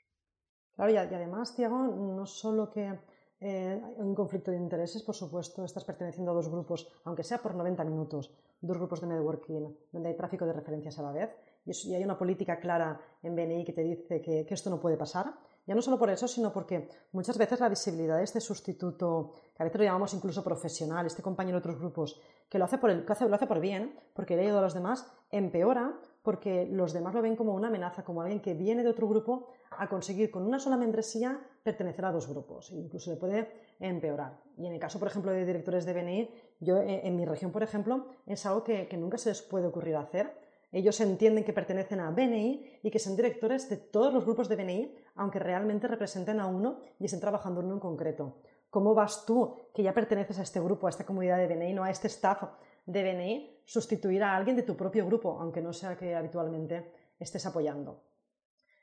Claro, 0.75 0.93
y, 0.93 0.97
además, 0.97 1.55
Tiago, 1.55 1.79
no 1.79 2.27
solo 2.27 2.71
que 2.71 2.99
eh, 3.41 3.81
hay 3.85 3.95
un 3.99 4.15
conflicto 4.15 4.51
de 4.51 4.57
intereses, 4.57 5.03
por 5.03 5.15
supuesto, 5.15 5.65
estás 5.65 5.85
perteneciendo 5.85 6.33
a 6.33 6.35
dos 6.35 6.49
grupos, 6.49 6.89
aunque 7.05 7.23
sea 7.23 7.39
por 7.39 7.55
90 7.55 7.85
minutos, 7.85 8.35
dos 8.61 8.77
grupos 8.77 9.01
de 9.01 9.07
networking 9.07 9.73
donde 9.93 10.09
hay 10.09 10.17
tráfico 10.17 10.47
de 10.47 10.53
referencias 10.53 10.99
a 10.99 11.03
la 11.03 11.13
vez, 11.13 11.31
y, 11.65 11.95
hay 11.95 12.03
una 12.03 12.19
política 12.19 12.59
clara 12.59 13.01
en 13.23 13.37
BNI 13.37 13.65
que 13.65 13.73
te 13.73 13.83
dice 13.83 14.21
que 14.21 14.47
esto 14.51 14.69
no 14.69 14.81
puede 14.81 14.97
pasar 14.97 15.35
ya 15.67 15.75
no 15.75 15.83
solo 15.83 15.99
por 15.99 16.11
eso, 16.11 16.29
sino 16.29 16.53
porque 16.53 16.89
muchas 17.13 17.39
veces 17.39 17.61
la 17.61 17.69
visibilidad 17.69 18.19
de 18.19 18.25
este 18.25 18.41
sustituto, 18.41 19.33
que 19.57 19.63
a 19.63 19.65
veces 19.65 19.79
lo 19.79 19.85
llamamos 19.85 20.13
incluso 20.15 20.45
profesional, 20.45 21.07
este 21.07 21.23
compañero 21.23 21.57
de 21.57 21.61
otros 21.61 21.79
grupos, 21.79 22.21
que 22.49 22.59
lo 22.59 22.65
hace 22.65 22.79
por, 22.79 22.91
el, 22.91 23.05
lo 23.05 23.35
hace 23.35 23.47
por 23.47 23.61
bien, 23.61 23.99
porque 24.15 24.37
le 24.37 24.43
ayuda 24.43 24.59
a 24.59 24.63
los 24.63 24.75
demás, 24.75 25.07
empeora 25.31 25.99
porque 26.25 26.67
los 26.67 26.95
demás 26.95 27.15
lo 27.15 27.21
ven 27.21 27.37
como 27.37 27.55
una 27.55 27.69
amenaza, 27.69 28.03
como 28.03 28.23
alguien 28.23 28.41
que 28.41 28.55
viene 28.55 28.83
de 28.83 28.89
otro 28.89 29.07
grupo 29.07 29.49
a 29.77 29.91
conseguir 29.91 30.31
con 30.31 30.47
una 30.47 30.59
sola 30.59 30.79
membresía 30.79 31.39
pertenecer 31.63 32.03
a 32.07 32.13
dos 32.13 32.27
grupos. 32.27 32.71
E 32.73 32.77
incluso 32.77 33.11
le 33.11 33.19
puede 33.19 33.53
empeorar. 33.79 34.41
Y 34.57 34.67
en 34.67 34.73
el 34.73 34.81
caso, 34.81 34.99
por 34.99 35.09
ejemplo, 35.09 35.33
de 35.33 35.45
directores 35.45 35.85
de 35.85 35.93
BNI, 35.93 36.31
yo 36.61 36.79
eh, 36.79 37.03
en 37.05 37.17
mi 37.17 37.27
región, 37.27 37.53
por 37.53 37.63
ejemplo, 37.63 38.07
es 38.25 38.47
algo 38.47 38.65
que, 38.65 38.89
que 38.89 38.97
nunca 38.97 39.19
se 39.19 39.29
les 39.29 39.43
puede 39.43 39.67
ocurrir 39.67 39.97
hacer 39.97 40.44
ellos 40.75 41.01
entienden 41.01 41.45
que 41.45 41.53
pertenecen 41.53 42.01
a 42.01 42.11
BNI 42.11 42.81
y 42.83 42.91
que 42.91 42.99
son 42.99 43.15
directores 43.15 43.69
de 43.69 43.77
todos 43.77 44.13
los 44.13 44.25
grupos 44.25 44.49
de 44.49 44.57
BNI, 44.57 44.95
aunque 45.15 45.39
realmente 45.39 45.87
representen 45.87 46.41
a 46.41 46.47
uno 46.47 46.81
y 46.99 47.05
estén 47.05 47.21
trabajando 47.21 47.61
en 47.61 47.67
uno 47.67 47.75
en 47.77 47.81
concreto. 47.81 48.39
¿Cómo 48.71 48.93
vas 48.93 49.25
tú, 49.25 49.55
que 49.73 49.85
ya 49.85 49.95
perteneces 49.95 50.41
a 50.41 50.43
este 50.43 50.59
grupo, 50.59 50.89
a 50.89 50.91
esta 50.91 51.07
comunidad 51.07 51.39
de 51.39 51.47
BNI, 51.47 51.75
no 51.75 51.85
a 51.85 51.91
este 51.91 52.09
staff 52.09 52.43
de 52.87 53.03
BNI, 53.05 53.61
sustituir 53.65 54.25
a 54.25 54.35
alguien 54.35 54.57
de 54.57 54.65
tu 54.65 54.77
propio 54.77 55.07
grupo, 55.07 55.39
aunque 55.41 55.63
no 55.63 55.73
sea 55.73 55.97
que 55.97 56.13
habitualmente 56.13 56.91
estés 57.21 57.47
apoyando? 57.47 58.03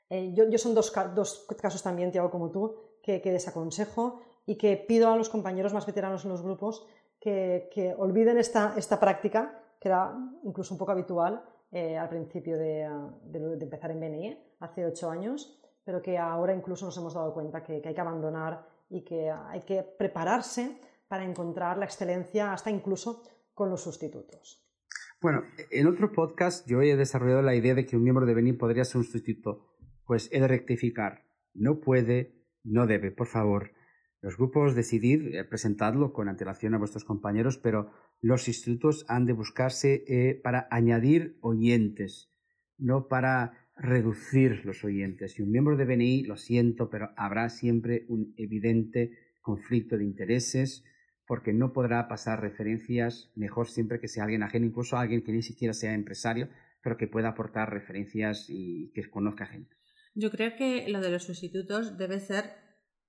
Eh, 0.08 0.32
yo, 0.32 0.46
son 0.56 0.74
dos, 0.74 0.90
casos 0.90 1.82
también, 1.82 2.10
Tiago, 2.10 2.30
como 2.30 2.50
tú, 2.50 2.74
que, 3.02 3.20
desaconsejo 3.20 4.22
y 4.46 4.56
que 4.56 4.78
pido 4.78 5.10
a 5.10 5.16
los 5.16 5.28
compañeros 5.28 5.74
más 5.74 5.84
veteranos 5.84 6.24
en 6.24 6.30
los 6.30 6.40
grupos 6.40 6.86
que, 7.20 7.94
olviden 7.98 8.38
esta, 8.38 8.72
esta 8.78 8.98
práctica, 8.98 9.62
que 9.78 9.88
era 9.88 10.14
incluso 10.44 10.72
un 10.72 10.78
poco 10.78 10.92
habitual, 10.92 11.44
eh, 11.72 11.96
al 11.96 12.10
principio 12.10 12.58
de, 12.58 12.82
empezar 13.60 13.90
en 13.90 14.00
BNI, 14.00 14.38
hace 14.60 14.84
ocho 14.84 15.10
años, 15.10 15.58
pero 15.84 16.02
que 16.02 16.18
ahora 16.18 16.54
incluso 16.54 16.84
nos 16.84 16.96
hemos 16.98 17.14
dado 17.14 17.32
cuenta 17.32 17.62
que, 17.62 17.82
hay 17.82 17.94
que 17.94 18.00
abandonar 18.00 18.66
y 18.90 19.02
que 19.02 19.30
hay 19.30 19.62
que 19.62 19.82
prepararse 19.82 20.78
para 21.08 21.24
encontrar 21.24 21.78
la 21.78 21.86
excelencia 21.86 22.52
hasta 22.52 22.70
incluso 22.70 23.22
con 23.54 23.70
los 23.70 23.82
sustitutos. 23.82 24.62
Bueno, 25.22 25.44
en 25.70 25.86
otro 25.86 26.12
podcast 26.12 26.68
yo 26.68 26.82
he 26.82 26.94
desarrollado 26.94 27.40
la 27.40 27.54
idea 27.54 27.74
de 27.74 27.86
que 27.86 27.96
un 27.96 28.02
miembro 28.02 28.26
de 28.26 28.34
BNI 28.34 28.52
podría 28.52 28.84
ser 28.84 28.98
un 28.98 29.04
sustituto. 29.04 29.72
Pues 30.04 30.28
he 30.30 30.40
de 30.40 30.48
rectificar. 30.48 31.24
No 31.54 31.80
puede, 31.80 32.34
no 32.64 32.86
debe, 32.86 33.12
por 33.12 33.28
favor. 33.28 33.70
Los 34.22 34.36
grupos 34.36 34.76
decidid 34.76 35.34
eh, 35.34 35.44
presentadlo 35.44 36.12
con 36.12 36.28
antelación 36.28 36.74
a 36.74 36.78
vuestros 36.78 37.04
compañeros, 37.04 37.58
pero 37.58 37.90
los 38.20 38.46
institutos 38.46 39.04
han 39.08 39.26
de 39.26 39.32
buscarse 39.32 40.04
eh, 40.06 40.40
para 40.40 40.68
añadir 40.70 41.36
oyentes, 41.40 42.32
no 42.78 43.08
para 43.08 43.68
reducir 43.76 44.64
los 44.64 44.84
oyentes. 44.84 45.38
Y 45.38 45.42
un 45.42 45.50
miembro 45.50 45.76
de 45.76 45.86
BNI, 45.86 46.22
lo 46.22 46.36
siento, 46.36 46.88
pero 46.88 47.10
habrá 47.16 47.48
siempre 47.48 48.06
un 48.08 48.32
evidente 48.36 49.10
conflicto 49.40 49.98
de 49.98 50.04
intereses 50.04 50.84
porque 51.26 51.52
no 51.52 51.72
podrá 51.72 52.06
pasar 52.06 52.40
referencias, 52.40 53.32
mejor 53.34 53.68
siempre 53.68 53.98
que 53.98 54.06
sea 54.06 54.24
alguien 54.24 54.44
ajeno, 54.44 54.66
incluso 54.66 54.96
alguien 54.96 55.22
que 55.22 55.32
ni 55.32 55.42
siquiera 55.42 55.74
sea 55.74 55.94
empresario, 55.94 56.48
pero 56.80 56.96
que 56.96 57.08
pueda 57.08 57.30
aportar 57.30 57.72
referencias 57.72 58.46
y 58.48 58.92
que 58.94 59.08
conozca 59.10 59.46
gente. 59.46 59.76
Yo 60.14 60.30
creo 60.30 60.54
que 60.56 60.88
lo 60.88 61.00
de 61.00 61.10
los 61.10 61.24
sustitutos 61.24 61.96
debe 61.96 62.20
ser 62.20 62.62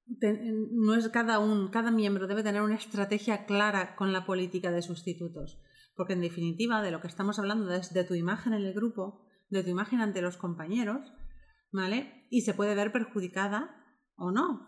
no 0.05 0.95
es 0.95 1.09
cada 1.09 1.39
un, 1.39 1.69
cada 1.69 1.91
miembro 1.91 2.27
debe 2.27 2.43
tener 2.43 2.61
una 2.61 2.75
estrategia 2.75 3.45
clara 3.45 3.95
con 3.95 4.13
la 4.13 4.25
política 4.25 4.71
de 4.71 4.81
sustitutos, 4.81 5.59
porque 5.95 6.13
en 6.13 6.21
definitiva 6.21 6.81
de 6.81 6.91
lo 6.91 7.01
que 7.01 7.07
estamos 7.07 7.39
hablando 7.39 7.73
es 7.73 7.93
de 7.93 8.03
tu 8.03 8.13
imagen 8.13 8.53
en 8.53 8.63
el 8.63 8.73
grupo, 8.73 9.25
de 9.49 9.63
tu 9.63 9.69
imagen 9.69 10.01
ante 10.01 10.21
los 10.21 10.37
compañeros, 10.37 11.13
¿vale? 11.71 12.27
Y 12.29 12.41
se 12.41 12.53
puede 12.53 12.75
ver 12.75 12.91
perjudicada 12.91 13.75
o 14.15 14.31
no. 14.31 14.67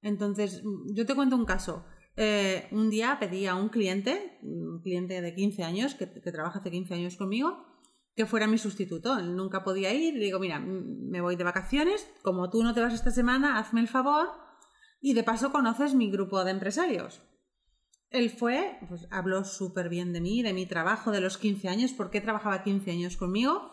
Entonces, 0.00 0.62
yo 0.94 1.06
te 1.06 1.14
cuento 1.14 1.36
un 1.36 1.44
caso. 1.44 1.84
Eh, 2.16 2.68
un 2.72 2.90
día 2.90 3.16
pedí 3.20 3.46
a 3.46 3.54
un 3.54 3.68
cliente, 3.68 4.38
un 4.42 4.80
cliente 4.82 5.20
de 5.20 5.34
15 5.34 5.64
años, 5.64 5.94
que, 5.94 6.08
que 6.20 6.32
trabaja 6.32 6.60
hace 6.60 6.70
15 6.70 6.94
años 6.94 7.16
conmigo, 7.16 7.64
que 8.14 8.26
fuera 8.26 8.46
mi 8.46 8.58
sustituto. 8.58 9.18
Él 9.18 9.34
nunca 9.34 9.64
podía 9.64 9.92
ir. 9.92 10.14
Le 10.14 10.24
digo, 10.24 10.38
mira, 10.38 10.60
me 10.60 11.20
voy 11.20 11.36
de 11.36 11.44
vacaciones, 11.44 12.08
como 12.22 12.50
tú 12.50 12.62
no 12.62 12.74
te 12.74 12.80
vas 12.80 12.94
esta 12.94 13.10
semana, 13.10 13.58
hazme 13.58 13.80
el 13.80 13.88
favor 13.88 14.47
y 15.00 15.14
de 15.14 15.22
paso 15.22 15.52
conoces 15.52 15.94
mi 15.94 16.10
grupo 16.10 16.44
de 16.44 16.50
empresarios. 16.50 17.22
Él 18.10 18.30
fue, 18.30 18.78
pues 18.88 19.06
habló 19.10 19.44
súper 19.44 19.88
bien 19.88 20.12
de 20.12 20.20
mí, 20.20 20.42
de 20.42 20.54
mi 20.54 20.66
trabajo, 20.66 21.10
de 21.10 21.20
los 21.20 21.36
15 21.36 21.68
años, 21.68 21.92
porque 21.92 22.20
trabajaba 22.20 22.62
15 22.62 22.90
años 22.90 23.16
conmigo 23.16 23.70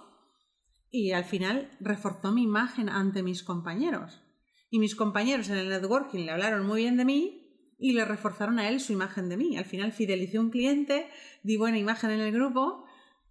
y 0.91 1.12
al 1.12 1.25
final 1.25 1.72
reforzó 1.79 2.32
mi 2.32 2.44
imagen 2.44 2.89
ante 2.89 3.24
mis 3.24 3.44
compañeros. 3.44 4.22
Y 4.70 4.79
mis 4.79 4.96
compañeros 4.96 5.50
en 5.50 5.58
el 5.58 5.70
networking 5.70 6.25
le 6.25 6.32
hablaron 6.32 6.65
muy 6.65 6.82
bien 6.82 6.98
de 6.98 7.05
mí 7.05 7.74
y 7.77 7.94
le 7.94 8.03
reforzaron 8.03 8.60
a 8.60 8.67
él 8.70 8.79
su 8.79 8.94
imagen 8.94 9.29
de 9.29 9.38
mí. 9.38 9.58
Al 9.58 9.65
final 9.65 9.94
fidelicé 9.94 10.39
un 10.39 10.50
cliente, 10.50 11.08
di 11.44 11.55
buena 11.58 11.77
imagen 11.77 12.12
en 12.12 12.20
el 12.20 12.34
grupo 12.34 12.86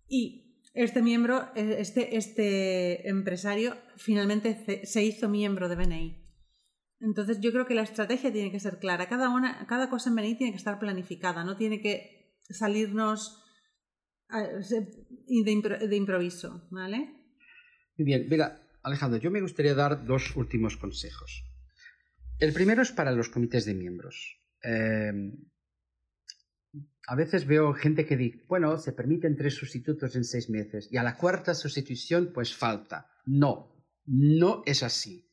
y 0.09 0.59
este 0.75 1.03
miembro, 1.03 1.51
eh, 1.55 1.77
este, 1.79 2.17
este 2.17 3.09
empresario 3.09 3.77
finalmente 3.97 4.85
se 4.85 5.05
hizo 5.05 5.29
miembro 5.29 5.69
de 5.69 5.77
BNI. 5.77 6.24
Entonces 7.05 7.39
yo 7.41 7.53
creo 7.53 7.67
que 7.67 7.75
la 7.75 7.83
estrategia 7.83 8.33
tiene 8.33 8.51
que 8.51 8.61
ser 8.61 8.79
clara. 8.79 9.09
Cada, 9.09 9.29
una, 9.29 9.67
cada 9.67 9.91
cosa 9.91 10.09
en 10.09 10.17
BNI 10.17 10.37
tiene 10.37 10.53
que 10.53 10.59
estar 10.59 10.79
planificada, 10.79 11.45
no 11.45 11.57
tiene 11.57 11.81
que 11.81 12.39
salirnos 12.49 13.43
de, 14.31 15.97
improviso, 15.97 16.67
¿vale? 16.71 16.99
Muy 17.99 18.07
bien, 18.07 18.27
mira, 18.29 18.67
Alejandro, 18.83 19.21
yo 19.21 19.31
me 19.31 19.43
gustaría 19.43 19.75
dar 19.75 20.07
dos 20.07 20.35
últimos 20.35 20.77
consejos. 20.77 21.45
El 22.39 22.53
primero 22.53 22.83
es 22.83 22.91
para 22.91 23.13
los 23.13 23.29
comités 23.29 23.67
de 23.67 23.75
miembros. 23.75 24.39
Em, 24.63 25.33
a 27.07 27.15
veces 27.15 27.47
veo 27.47 27.75
gente 27.75 28.07
que 28.07 28.17
dice, 28.17 28.45
bueno, 28.49 28.79
se 28.79 28.93
permiten 28.93 29.37
tres 29.37 29.55
sustitutos 29.55 30.17
en 30.17 30.25
seis 30.25 30.49
meses 30.49 30.89
y 30.91 30.97
a 30.97 31.03
la 31.03 31.17
cuarta 31.17 31.55
sustitución 31.55 32.33
pues 32.33 32.57
falta. 32.57 33.11
No, 33.27 33.85
no 34.07 34.63
es 34.65 34.83
así. 34.83 35.31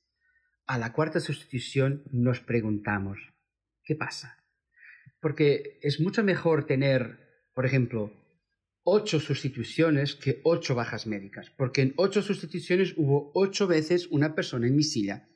A 0.68 0.78
la 0.78 0.94
cuarta 0.94 1.20
sustitución 1.20 2.04
nos 2.12 2.40
preguntamos, 2.40 3.20
¿qué 3.84 3.96
pasa? 3.96 4.38
Porque 5.20 5.80
es 5.82 6.00
mucho 6.00 6.24
mejor 6.24 6.66
tener, 6.66 7.46
por 7.54 7.66
ejemplo, 7.66 8.14
ocho 8.84 9.20
sustituciones 9.20 10.16
que 10.16 10.42
ocho 10.44 10.76
bajas 10.76 11.08
médicas, 11.08 11.52
porque 11.58 11.82
en 11.82 11.94
ocho 11.98 12.22
sustituciones 12.22 12.94
hubo 12.98 13.32
ocho 13.36 13.68
veces 13.68 14.08
una 14.08 14.34
persona 14.34 14.68
en 14.68 14.76
mi 14.76 14.84
silla. 14.84 15.30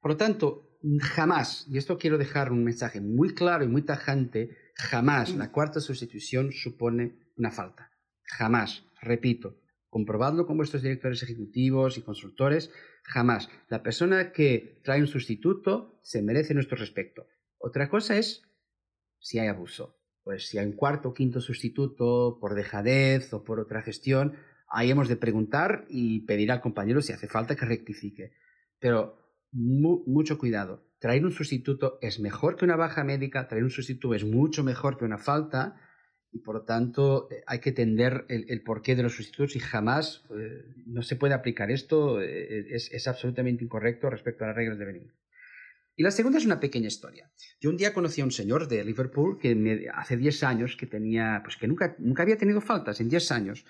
Por 0.00 0.12
lo 0.12 0.16
tanto, 0.16 0.78
jamás, 1.00 1.66
y 1.70 1.78
esto 1.78 1.98
quiero 1.98 2.18
dejar 2.18 2.52
un 2.52 2.64
mensaje 2.64 3.00
muy 3.00 3.34
claro 3.34 3.64
y 3.64 3.68
muy 3.68 3.82
tajante, 3.82 4.56
jamás 4.74 5.34
la 5.34 5.50
cuarta 5.50 5.80
sustitución 5.80 6.52
supone 6.52 7.30
una 7.36 7.50
falta. 7.50 7.90
Jamás, 8.24 8.84
repito, 9.00 9.60
comprobadlo 9.88 10.46
con 10.46 10.56
vuestros 10.56 10.82
directores 10.82 11.22
ejecutivos 11.22 11.96
y 11.96 12.02
consultores, 12.02 12.70
jamás. 13.04 13.48
La 13.68 13.82
persona 13.82 14.32
que 14.32 14.80
trae 14.82 15.00
un 15.00 15.06
sustituto 15.06 16.00
se 16.02 16.22
merece 16.22 16.54
nuestro 16.54 16.76
respeto. 16.76 17.26
Otra 17.58 17.88
cosa 17.88 18.18
es 18.18 18.42
si 19.20 19.38
hay 19.38 19.46
abuso 19.46 19.96
pues 20.24 20.48
si 20.48 20.58
hay 20.58 20.66
un 20.66 20.72
cuarto 20.72 21.10
o 21.10 21.14
quinto 21.14 21.40
sustituto 21.40 22.38
por 22.40 22.54
dejadez 22.54 23.32
o 23.34 23.44
por 23.44 23.60
otra 23.60 23.82
gestión, 23.82 24.36
ahí 24.68 24.90
hemos 24.90 25.06
de 25.06 25.16
preguntar 25.16 25.84
y 25.88 26.20
pedir 26.20 26.50
al 26.50 26.62
compañero 26.62 27.02
si 27.02 27.12
hace 27.12 27.28
falta 27.28 27.54
que 27.54 27.66
rectifique. 27.66 28.32
Pero 28.80 29.20
mucho 29.52 30.38
cuidado. 30.38 30.88
Traer 30.98 31.24
un 31.24 31.30
sustituto 31.30 31.98
es 32.00 32.18
mejor 32.18 32.56
que 32.56 32.64
una 32.64 32.76
baja 32.76 33.04
médica, 33.04 33.46
traer 33.46 33.62
un 33.62 33.70
sustituto 33.70 34.14
es 34.14 34.24
mucho 34.24 34.64
mejor 34.64 34.96
que 34.96 35.04
una 35.04 35.18
falta 35.18 35.76
y 36.34 36.40
por 36.40 36.66
tanto 36.66 37.28
eh, 37.30 37.44
hay 37.46 37.60
que 37.60 37.70
entender 37.70 38.26
el, 38.28 38.60
porqué 38.62 38.96
de 38.96 39.04
los 39.04 39.14
sustitutos 39.14 39.54
y 39.54 39.60
jamás 39.60 40.24
eh, 40.36 40.64
no 40.84 41.02
se 41.02 41.14
puede 41.14 41.32
aplicar 41.32 41.70
esto, 41.70 42.20
eh, 42.20 42.66
es, 42.74 42.90
es, 42.92 43.06
absolutamente 43.06 43.62
incorrecto 43.62 44.10
respecto 44.10 44.42
a 44.42 44.48
las 44.48 44.56
reglas 44.56 44.78
de 44.78 44.84
venir. 44.84 45.14
Y 45.94 46.02
la 46.02 46.10
segunda 46.10 46.38
es 46.38 46.44
una 46.44 46.58
pequeña 46.58 46.88
historia. 46.88 47.30
Yo 47.60 47.70
un 47.70 47.76
día 47.76 47.94
conocí 47.94 48.20
a 48.20 48.24
un 48.24 48.32
señor 48.32 48.66
de 48.66 48.84
Liverpool 48.84 49.38
que 49.38 49.88
hace 49.94 50.16
10 50.16 50.42
años 50.42 50.76
que 50.76 50.86
tenía, 50.86 51.40
pues 51.44 51.56
que 51.56 51.68
nunca, 51.68 51.94
nunca 52.00 52.24
había 52.24 52.36
tenido 52.36 52.60
faltas 52.60 53.00
en 53.00 53.08
10 53.08 53.30
años. 53.30 53.64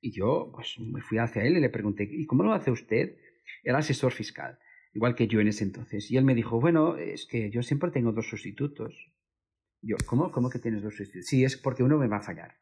Y 0.00 0.12
yo 0.12 0.50
pues 0.54 0.76
me 0.78 1.02
fui 1.02 1.18
hacia 1.18 1.42
él 1.42 1.58
y 1.58 1.60
le 1.60 1.68
pregunté, 1.68 2.08
¿y 2.10 2.24
cómo 2.24 2.42
lo 2.42 2.54
hace 2.54 2.70
usted? 2.70 3.18
Era 3.62 3.78
asesor 3.78 4.12
fiscal, 4.12 4.58
igual 4.94 5.14
que 5.14 5.26
yo 5.26 5.40
en 5.40 5.48
ese 5.48 5.64
entonces. 5.64 6.10
Y 6.10 6.16
él 6.16 6.24
me 6.24 6.34
dijo, 6.34 6.58
bueno, 6.58 6.96
es 6.96 7.26
que 7.26 7.50
yo 7.50 7.62
siempre 7.62 7.90
tengo 7.90 8.12
dos 8.12 8.30
sustitutos. 8.30 8.94
Yo, 9.80 9.96
¿cómo? 10.06 10.30
¿Cómo 10.30 10.50
que 10.50 10.58
tienes 10.58 10.82
dos 10.82 10.96
sustitutos? 10.96 11.28
Sí, 11.28 11.44
es 11.44 11.56
porque 11.56 11.82
uno 11.82 11.98
me 11.98 12.08
va 12.08 12.18
a 12.18 12.22
fallar. 12.22 12.56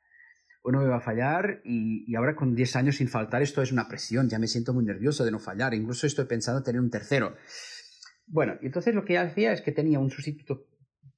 Uno 0.62 0.80
me 0.80 0.88
va 0.88 0.96
a 0.96 1.00
fallar 1.00 1.60
y, 1.64 2.14
ahora 2.16 2.34
con 2.34 2.54
10 2.54 2.76
años 2.76 2.96
sin 2.96 3.08
faltar 3.08 3.40
esto 3.40 3.62
es 3.62 3.72
una 3.72 3.88
presión. 3.88 4.28
Ya 4.28 4.38
me 4.38 4.48
siento 4.48 4.74
muy 4.74 4.84
nervioso 4.84 5.24
de 5.24 5.30
no 5.30 5.38
fallar. 5.38 5.74
Incluso 5.74 6.06
estoy 6.06 6.26
pensando 6.26 6.58
en 6.58 6.64
tener 6.64 6.80
un 6.80 6.90
tercero. 6.90 7.36
Bueno, 8.26 8.58
entonces 8.62 8.94
lo 8.94 9.04
que 9.04 9.18
hacía 9.18 9.52
es 9.52 9.60
que 9.60 9.72
tenía 9.72 10.00
un 10.00 10.10
sustituto 10.10 10.66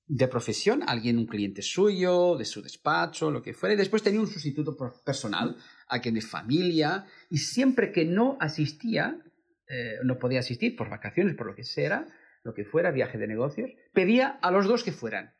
de 0.06 0.28
profesión, 0.28 0.82
alguien, 0.86 1.18
un 1.18 1.26
cliente 1.26 1.62
suyo, 1.62 2.36
de 2.36 2.44
su 2.44 2.62
despacho, 2.62 3.30
lo 3.30 3.42
que 3.42 3.52
fuera, 3.52 3.74
y 3.74 3.78
después 3.78 4.02
tenía 4.02 4.20
un 4.20 4.26
sustituto 4.26 4.76
personal, 5.04 5.56
alguien 5.86 6.14
de 6.14 6.22
familia, 6.22 7.04
y 7.28 7.38
siempre 7.38 7.92
que 7.92 8.06
no 8.06 8.38
asistía, 8.40 9.22
eh, 9.68 9.96
no 10.04 10.18
podía 10.18 10.40
asistir 10.40 10.76
por 10.76 10.88
vacaciones, 10.88 11.36
por 11.36 11.46
lo 11.46 11.54
que 11.54 11.64
sea, 11.64 12.06
lo 12.42 12.54
que 12.54 12.64
fuera, 12.64 12.90
viaje 12.90 13.18
de 13.18 13.26
negocios, 13.26 13.70
pedía 13.92 14.28
a 14.28 14.50
los 14.50 14.66
dos 14.66 14.82
que 14.82 14.92
fueran. 14.92 15.34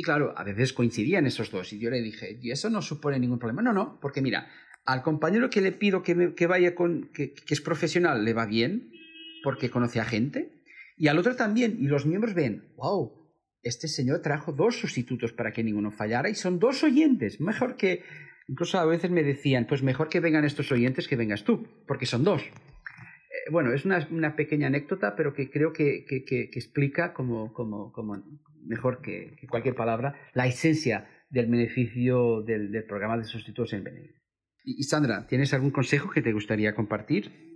Y 0.00 0.04
claro, 0.04 0.32
a 0.36 0.44
veces 0.44 0.72
coincidían 0.72 1.26
esos 1.26 1.50
dos, 1.50 1.72
y 1.72 1.80
yo 1.80 1.90
le 1.90 2.00
dije, 2.00 2.38
y 2.40 2.52
eso 2.52 2.70
no 2.70 2.82
supone 2.82 3.18
ningún 3.18 3.40
problema. 3.40 3.62
No, 3.62 3.72
no, 3.72 3.98
porque 4.00 4.22
mira, 4.22 4.48
al 4.84 5.02
compañero 5.02 5.50
que 5.50 5.60
le 5.60 5.72
pido 5.72 6.04
que, 6.04 6.36
que 6.36 6.46
vaya 6.46 6.76
con, 6.76 7.10
que, 7.12 7.34
que 7.34 7.52
es 7.52 7.60
profesional, 7.60 8.24
le 8.24 8.32
va 8.32 8.46
bien, 8.46 8.92
porque 9.42 9.70
conoce 9.70 9.98
a 9.98 10.04
gente, 10.04 10.62
y 10.96 11.08
al 11.08 11.18
otro 11.18 11.34
también. 11.34 11.78
Y 11.80 11.88
los 11.88 12.06
miembros 12.06 12.34
ven, 12.34 12.72
wow, 12.76 13.12
este 13.64 13.88
señor 13.88 14.22
trajo 14.22 14.52
dos 14.52 14.78
sustitutos 14.78 15.32
para 15.32 15.52
que 15.52 15.64
ninguno 15.64 15.90
fallara 15.90 16.30
y 16.30 16.36
son 16.36 16.60
dos 16.60 16.84
oyentes. 16.84 17.40
Mejor 17.40 17.76
que, 17.76 18.04
incluso 18.46 18.78
a 18.78 18.86
veces 18.86 19.10
me 19.10 19.24
decían, 19.24 19.66
pues 19.66 19.82
mejor 19.82 20.08
que 20.08 20.20
vengan 20.20 20.44
estos 20.44 20.70
oyentes 20.70 21.08
que 21.08 21.16
vengas 21.16 21.42
tú, 21.42 21.66
porque 21.88 22.06
son 22.06 22.22
dos. 22.22 22.42
Bueno, 23.50 23.72
es 23.72 23.84
una, 23.84 24.06
una, 24.10 24.36
pequeña 24.36 24.66
anécdota, 24.66 25.14
pero 25.16 25.32
que 25.32 25.50
creo 25.50 25.72
que, 25.72 26.04
que, 26.06 26.24
que, 26.24 26.50
explica 26.52 27.12
como, 27.12 27.52
como, 27.52 27.92
como 27.92 28.22
mejor 28.64 29.00
que, 29.00 29.36
cualquier 29.50 29.74
palabra 29.74 30.14
la 30.34 30.46
esencia 30.46 31.08
del 31.30 31.46
beneficio 31.46 32.42
del, 32.42 32.70
del 32.72 32.84
programa 32.84 33.16
de 33.16 33.24
sustitutos 33.24 33.72
en 33.72 33.84
BNI. 33.84 34.10
Y, 34.64 34.80
y 34.80 34.82
Sandra, 34.82 35.26
¿tienes 35.26 35.52
algún 35.54 35.70
consejo 35.70 36.10
que 36.10 36.22
te 36.22 36.32
gustaría 36.32 36.74
compartir? 36.74 37.48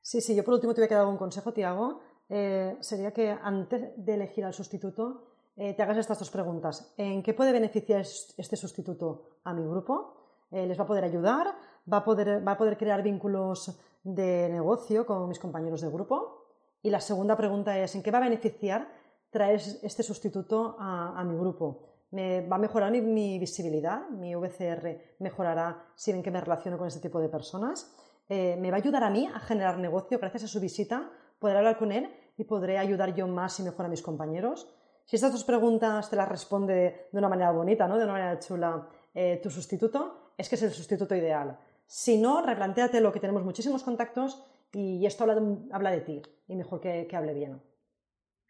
Sí, 0.00 0.20
sí, 0.20 0.34
yo 0.34 0.42
por 0.42 0.54
último 0.54 0.72
te 0.74 0.80
voy 0.80 0.86
a 0.86 0.88
quedar 0.88 1.06
un 1.06 1.18
consejo, 1.18 1.52
Tiago. 1.52 2.00
Eh, 2.30 2.76
sería 2.80 3.12
que 3.12 3.30
antes 3.30 3.92
de 3.96 4.14
elegir 4.14 4.44
al 4.44 4.52
sustituto 4.52 5.28
eh, 5.56 5.74
te 5.74 5.82
hagas 5.82 5.98
estas 5.98 6.18
dos 6.18 6.30
preguntas. 6.30 6.94
¿En 6.96 7.22
qué 7.22 7.34
puede 7.34 7.52
beneficiar 7.52 8.00
este 8.00 8.56
sustituto 8.56 9.40
a 9.44 9.52
mi 9.52 9.62
grupo? 9.62 10.46
Eh, 10.50 10.66
¿Les 10.66 10.78
va 10.78 10.84
a 10.84 10.86
poder 10.86 11.04
ayudar? 11.04 11.46
¿Va 11.90 11.98
a 11.98 12.04
poder, 12.04 12.46
¿Va 12.46 12.52
a 12.52 12.56
poder 12.56 12.76
crear 12.76 13.02
vínculos 13.02 13.78
de 14.14 14.48
negocio 14.48 15.06
con 15.06 15.28
mis 15.28 15.38
compañeros 15.38 15.80
de 15.80 15.88
grupo? 15.88 16.46
Y 16.82 16.90
la 16.90 17.00
segunda 17.00 17.36
pregunta 17.36 17.78
es, 17.78 17.94
¿en 17.94 18.02
qué 18.02 18.10
va 18.10 18.18
a 18.18 18.22
beneficiar 18.22 18.88
traer 19.30 19.60
este 19.82 20.02
sustituto 20.02 20.76
a, 20.78 21.22
mi 21.24 21.36
grupo? 21.36 21.84
¿Me 22.10 22.46
va 22.46 22.56
a 22.56 22.58
mejorar 22.58 22.90
mi, 22.92 23.38
visibilidad? 23.38 24.08
¿Mi 24.08 24.34
VCR 24.34 25.16
mejorará 25.18 25.92
si 25.94 26.12
ven 26.12 26.22
que 26.22 26.30
me 26.30 26.40
relaciono 26.40 26.78
con 26.78 26.86
este 26.86 27.00
tipo 27.00 27.20
de 27.20 27.28
personas? 27.28 27.94
¿Me 28.28 28.70
va 28.70 28.76
a 28.76 28.80
ayudar 28.80 29.04
a 29.04 29.10
mí 29.10 29.26
a 29.26 29.40
generar 29.40 29.78
negocio 29.78 30.18
gracias 30.18 30.44
a 30.44 30.48
su 30.48 30.60
visita? 30.60 31.10
podré 31.38 31.58
hablar 31.58 31.78
con 31.78 31.92
él 31.92 32.10
y 32.36 32.44
podré 32.44 32.78
ayudar 32.78 33.14
yo 33.14 33.26
más 33.26 33.58
y 33.60 33.62
mejor 33.62 33.86
a 33.86 33.88
mis 33.88 34.02
compañeros. 34.02 34.68
Si 35.04 35.16
estas 35.16 35.32
dos 35.32 35.44
preguntas 35.44 36.10
te 36.10 36.16
las 36.16 36.28
responde 36.28 37.08
de 37.10 37.18
una 37.18 37.28
manera 37.28 37.50
bonita, 37.52 37.88
¿no? 37.88 37.96
de 37.96 38.04
una 38.04 38.12
manera 38.12 38.38
chula, 38.38 38.88
eh, 39.14 39.40
tu 39.42 39.50
sustituto, 39.50 40.32
es 40.36 40.48
que 40.48 40.56
es 40.56 40.62
el 40.62 40.70
sustituto 40.70 41.14
ideal. 41.14 41.58
Si 41.88 42.18
no, 42.18 42.42
replantéate 42.44 43.00
lo 43.00 43.12
que 43.12 43.18
tenemos 43.18 43.44
muchísimos 43.44 43.82
contactos 43.82 44.44
y 44.72 45.04
esto 45.06 45.24
habla 45.24 45.36
de, 45.36 45.58
habla 45.72 45.90
de 45.90 46.02
ti 46.02 46.22
y 46.46 46.54
mejor 46.54 46.80
que, 46.80 47.06
que 47.08 47.16
hable 47.16 47.32
bien. 47.32 47.62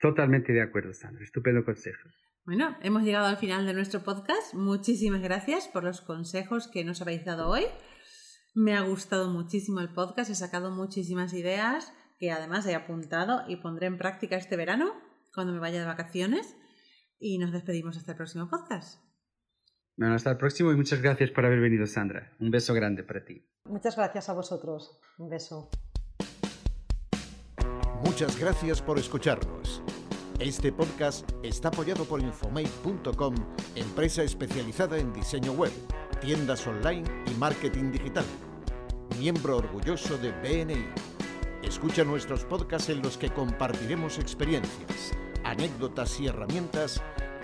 Totalmente 0.00 0.52
de 0.52 0.60
acuerdo, 0.60 0.92
Sandra. 0.92 1.22
Estupendo 1.22 1.64
consejo. 1.64 2.08
Bueno, 2.44 2.76
hemos 2.82 3.04
llegado 3.04 3.26
al 3.26 3.36
final 3.36 3.64
de 3.64 3.74
nuestro 3.74 4.00
podcast. 4.00 4.54
Muchísimas 4.54 5.22
gracias 5.22 5.68
por 5.68 5.84
los 5.84 6.00
consejos 6.00 6.66
que 6.66 6.84
nos 6.84 7.00
habéis 7.00 7.24
dado 7.24 7.48
hoy. 7.48 7.64
Me 8.54 8.74
ha 8.74 8.80
gustado 8.80 9.30
muchísimo 9.30 9.78
el 9.80 9.88
podcast, 9.88 10.30
he 10.30 10.34
sacado 10.34 10.72
muchísimas 10.72 11.32
ideas 11.32 11.92
que 12.18 12.32
además 12.32 12.66
he 12.66 12.74
apuntado 12.74 13.44
y 13.46 13.56
pondré 13.56 13.86
en 13.86 13.98
práctica 13.98 14.36
este 14.36 14.56
verano 14.56 14.94
cuando 15.32 15.52
me 15.52 15.60
vaya 15.60 15.78
de 15.78 15.86
vacaciones. 15.86 16.56
Y 17.20 17.38
nos 17.38 17.52
despedimos 17.52 17.96
hasta 17.96 18.12
el 18.12 18.16
próximo 18.16 18.48
podcast. 18.48 19.00
Bueno, 19.98 20.14
hasta 20.14 20.30
el 20.30 20.36
próximo 20.36 20.70
y 20.70 20.76
muchas 20.76 21.02
gracias 21.02 21.32
por 21.32 21.44
haber 21.44 21.58
venido, 21.58 21.84
Sandra. 21.84 22.30
Un 22.38 22.52
beso 22.52 22.72
grande 22.72 23.02
para 23.02 23.24
ti. 23.24 23.44
Muchas 23.64 23.96
gracias 23.96 24.28
a 24.28 24.32
vosotros. 24.32 24.96
Un 25.18 25.28
beso. 25.28 25.68
Muchas 28.04 28.38
gracias 28.38 28.80
por 28.80 28.96
escucharnos. 28.96 29.82
Este 30.38 30.70
podcast 30.70 31.28
está 31.42 31.66
apoyado 31.70 32.04
por 32.04 32.20
Infomate.com, 32.20 33.34
empresa 33.74 34.22
especializada 34.22 34.98
en 34.98 35.12
diseño 35.12 35.50
web, 35.54 35.72
tiendas 36.20 36.64
online 36.68 37.02
y 37.26 37.34
marketing 37.34 37.90
digital. 37.90 38.24
Miembro 39.18 39.56
orgulloso 39.56 40.16
de 40.18 40.30
BNI. 40.30 40.86
Escucha 41.64 42.04
nuestros 42.04 42.44
podcasts 42.44 42.88
en 42.88 43.02
los 43.02 43.18
que 43.18 43.30
compartiremos 43.30 44.20
experiencias, 44.20 45.12
anécdotas 45.42 46.20
y 46.20 46.28
herramientas 46.28 47.02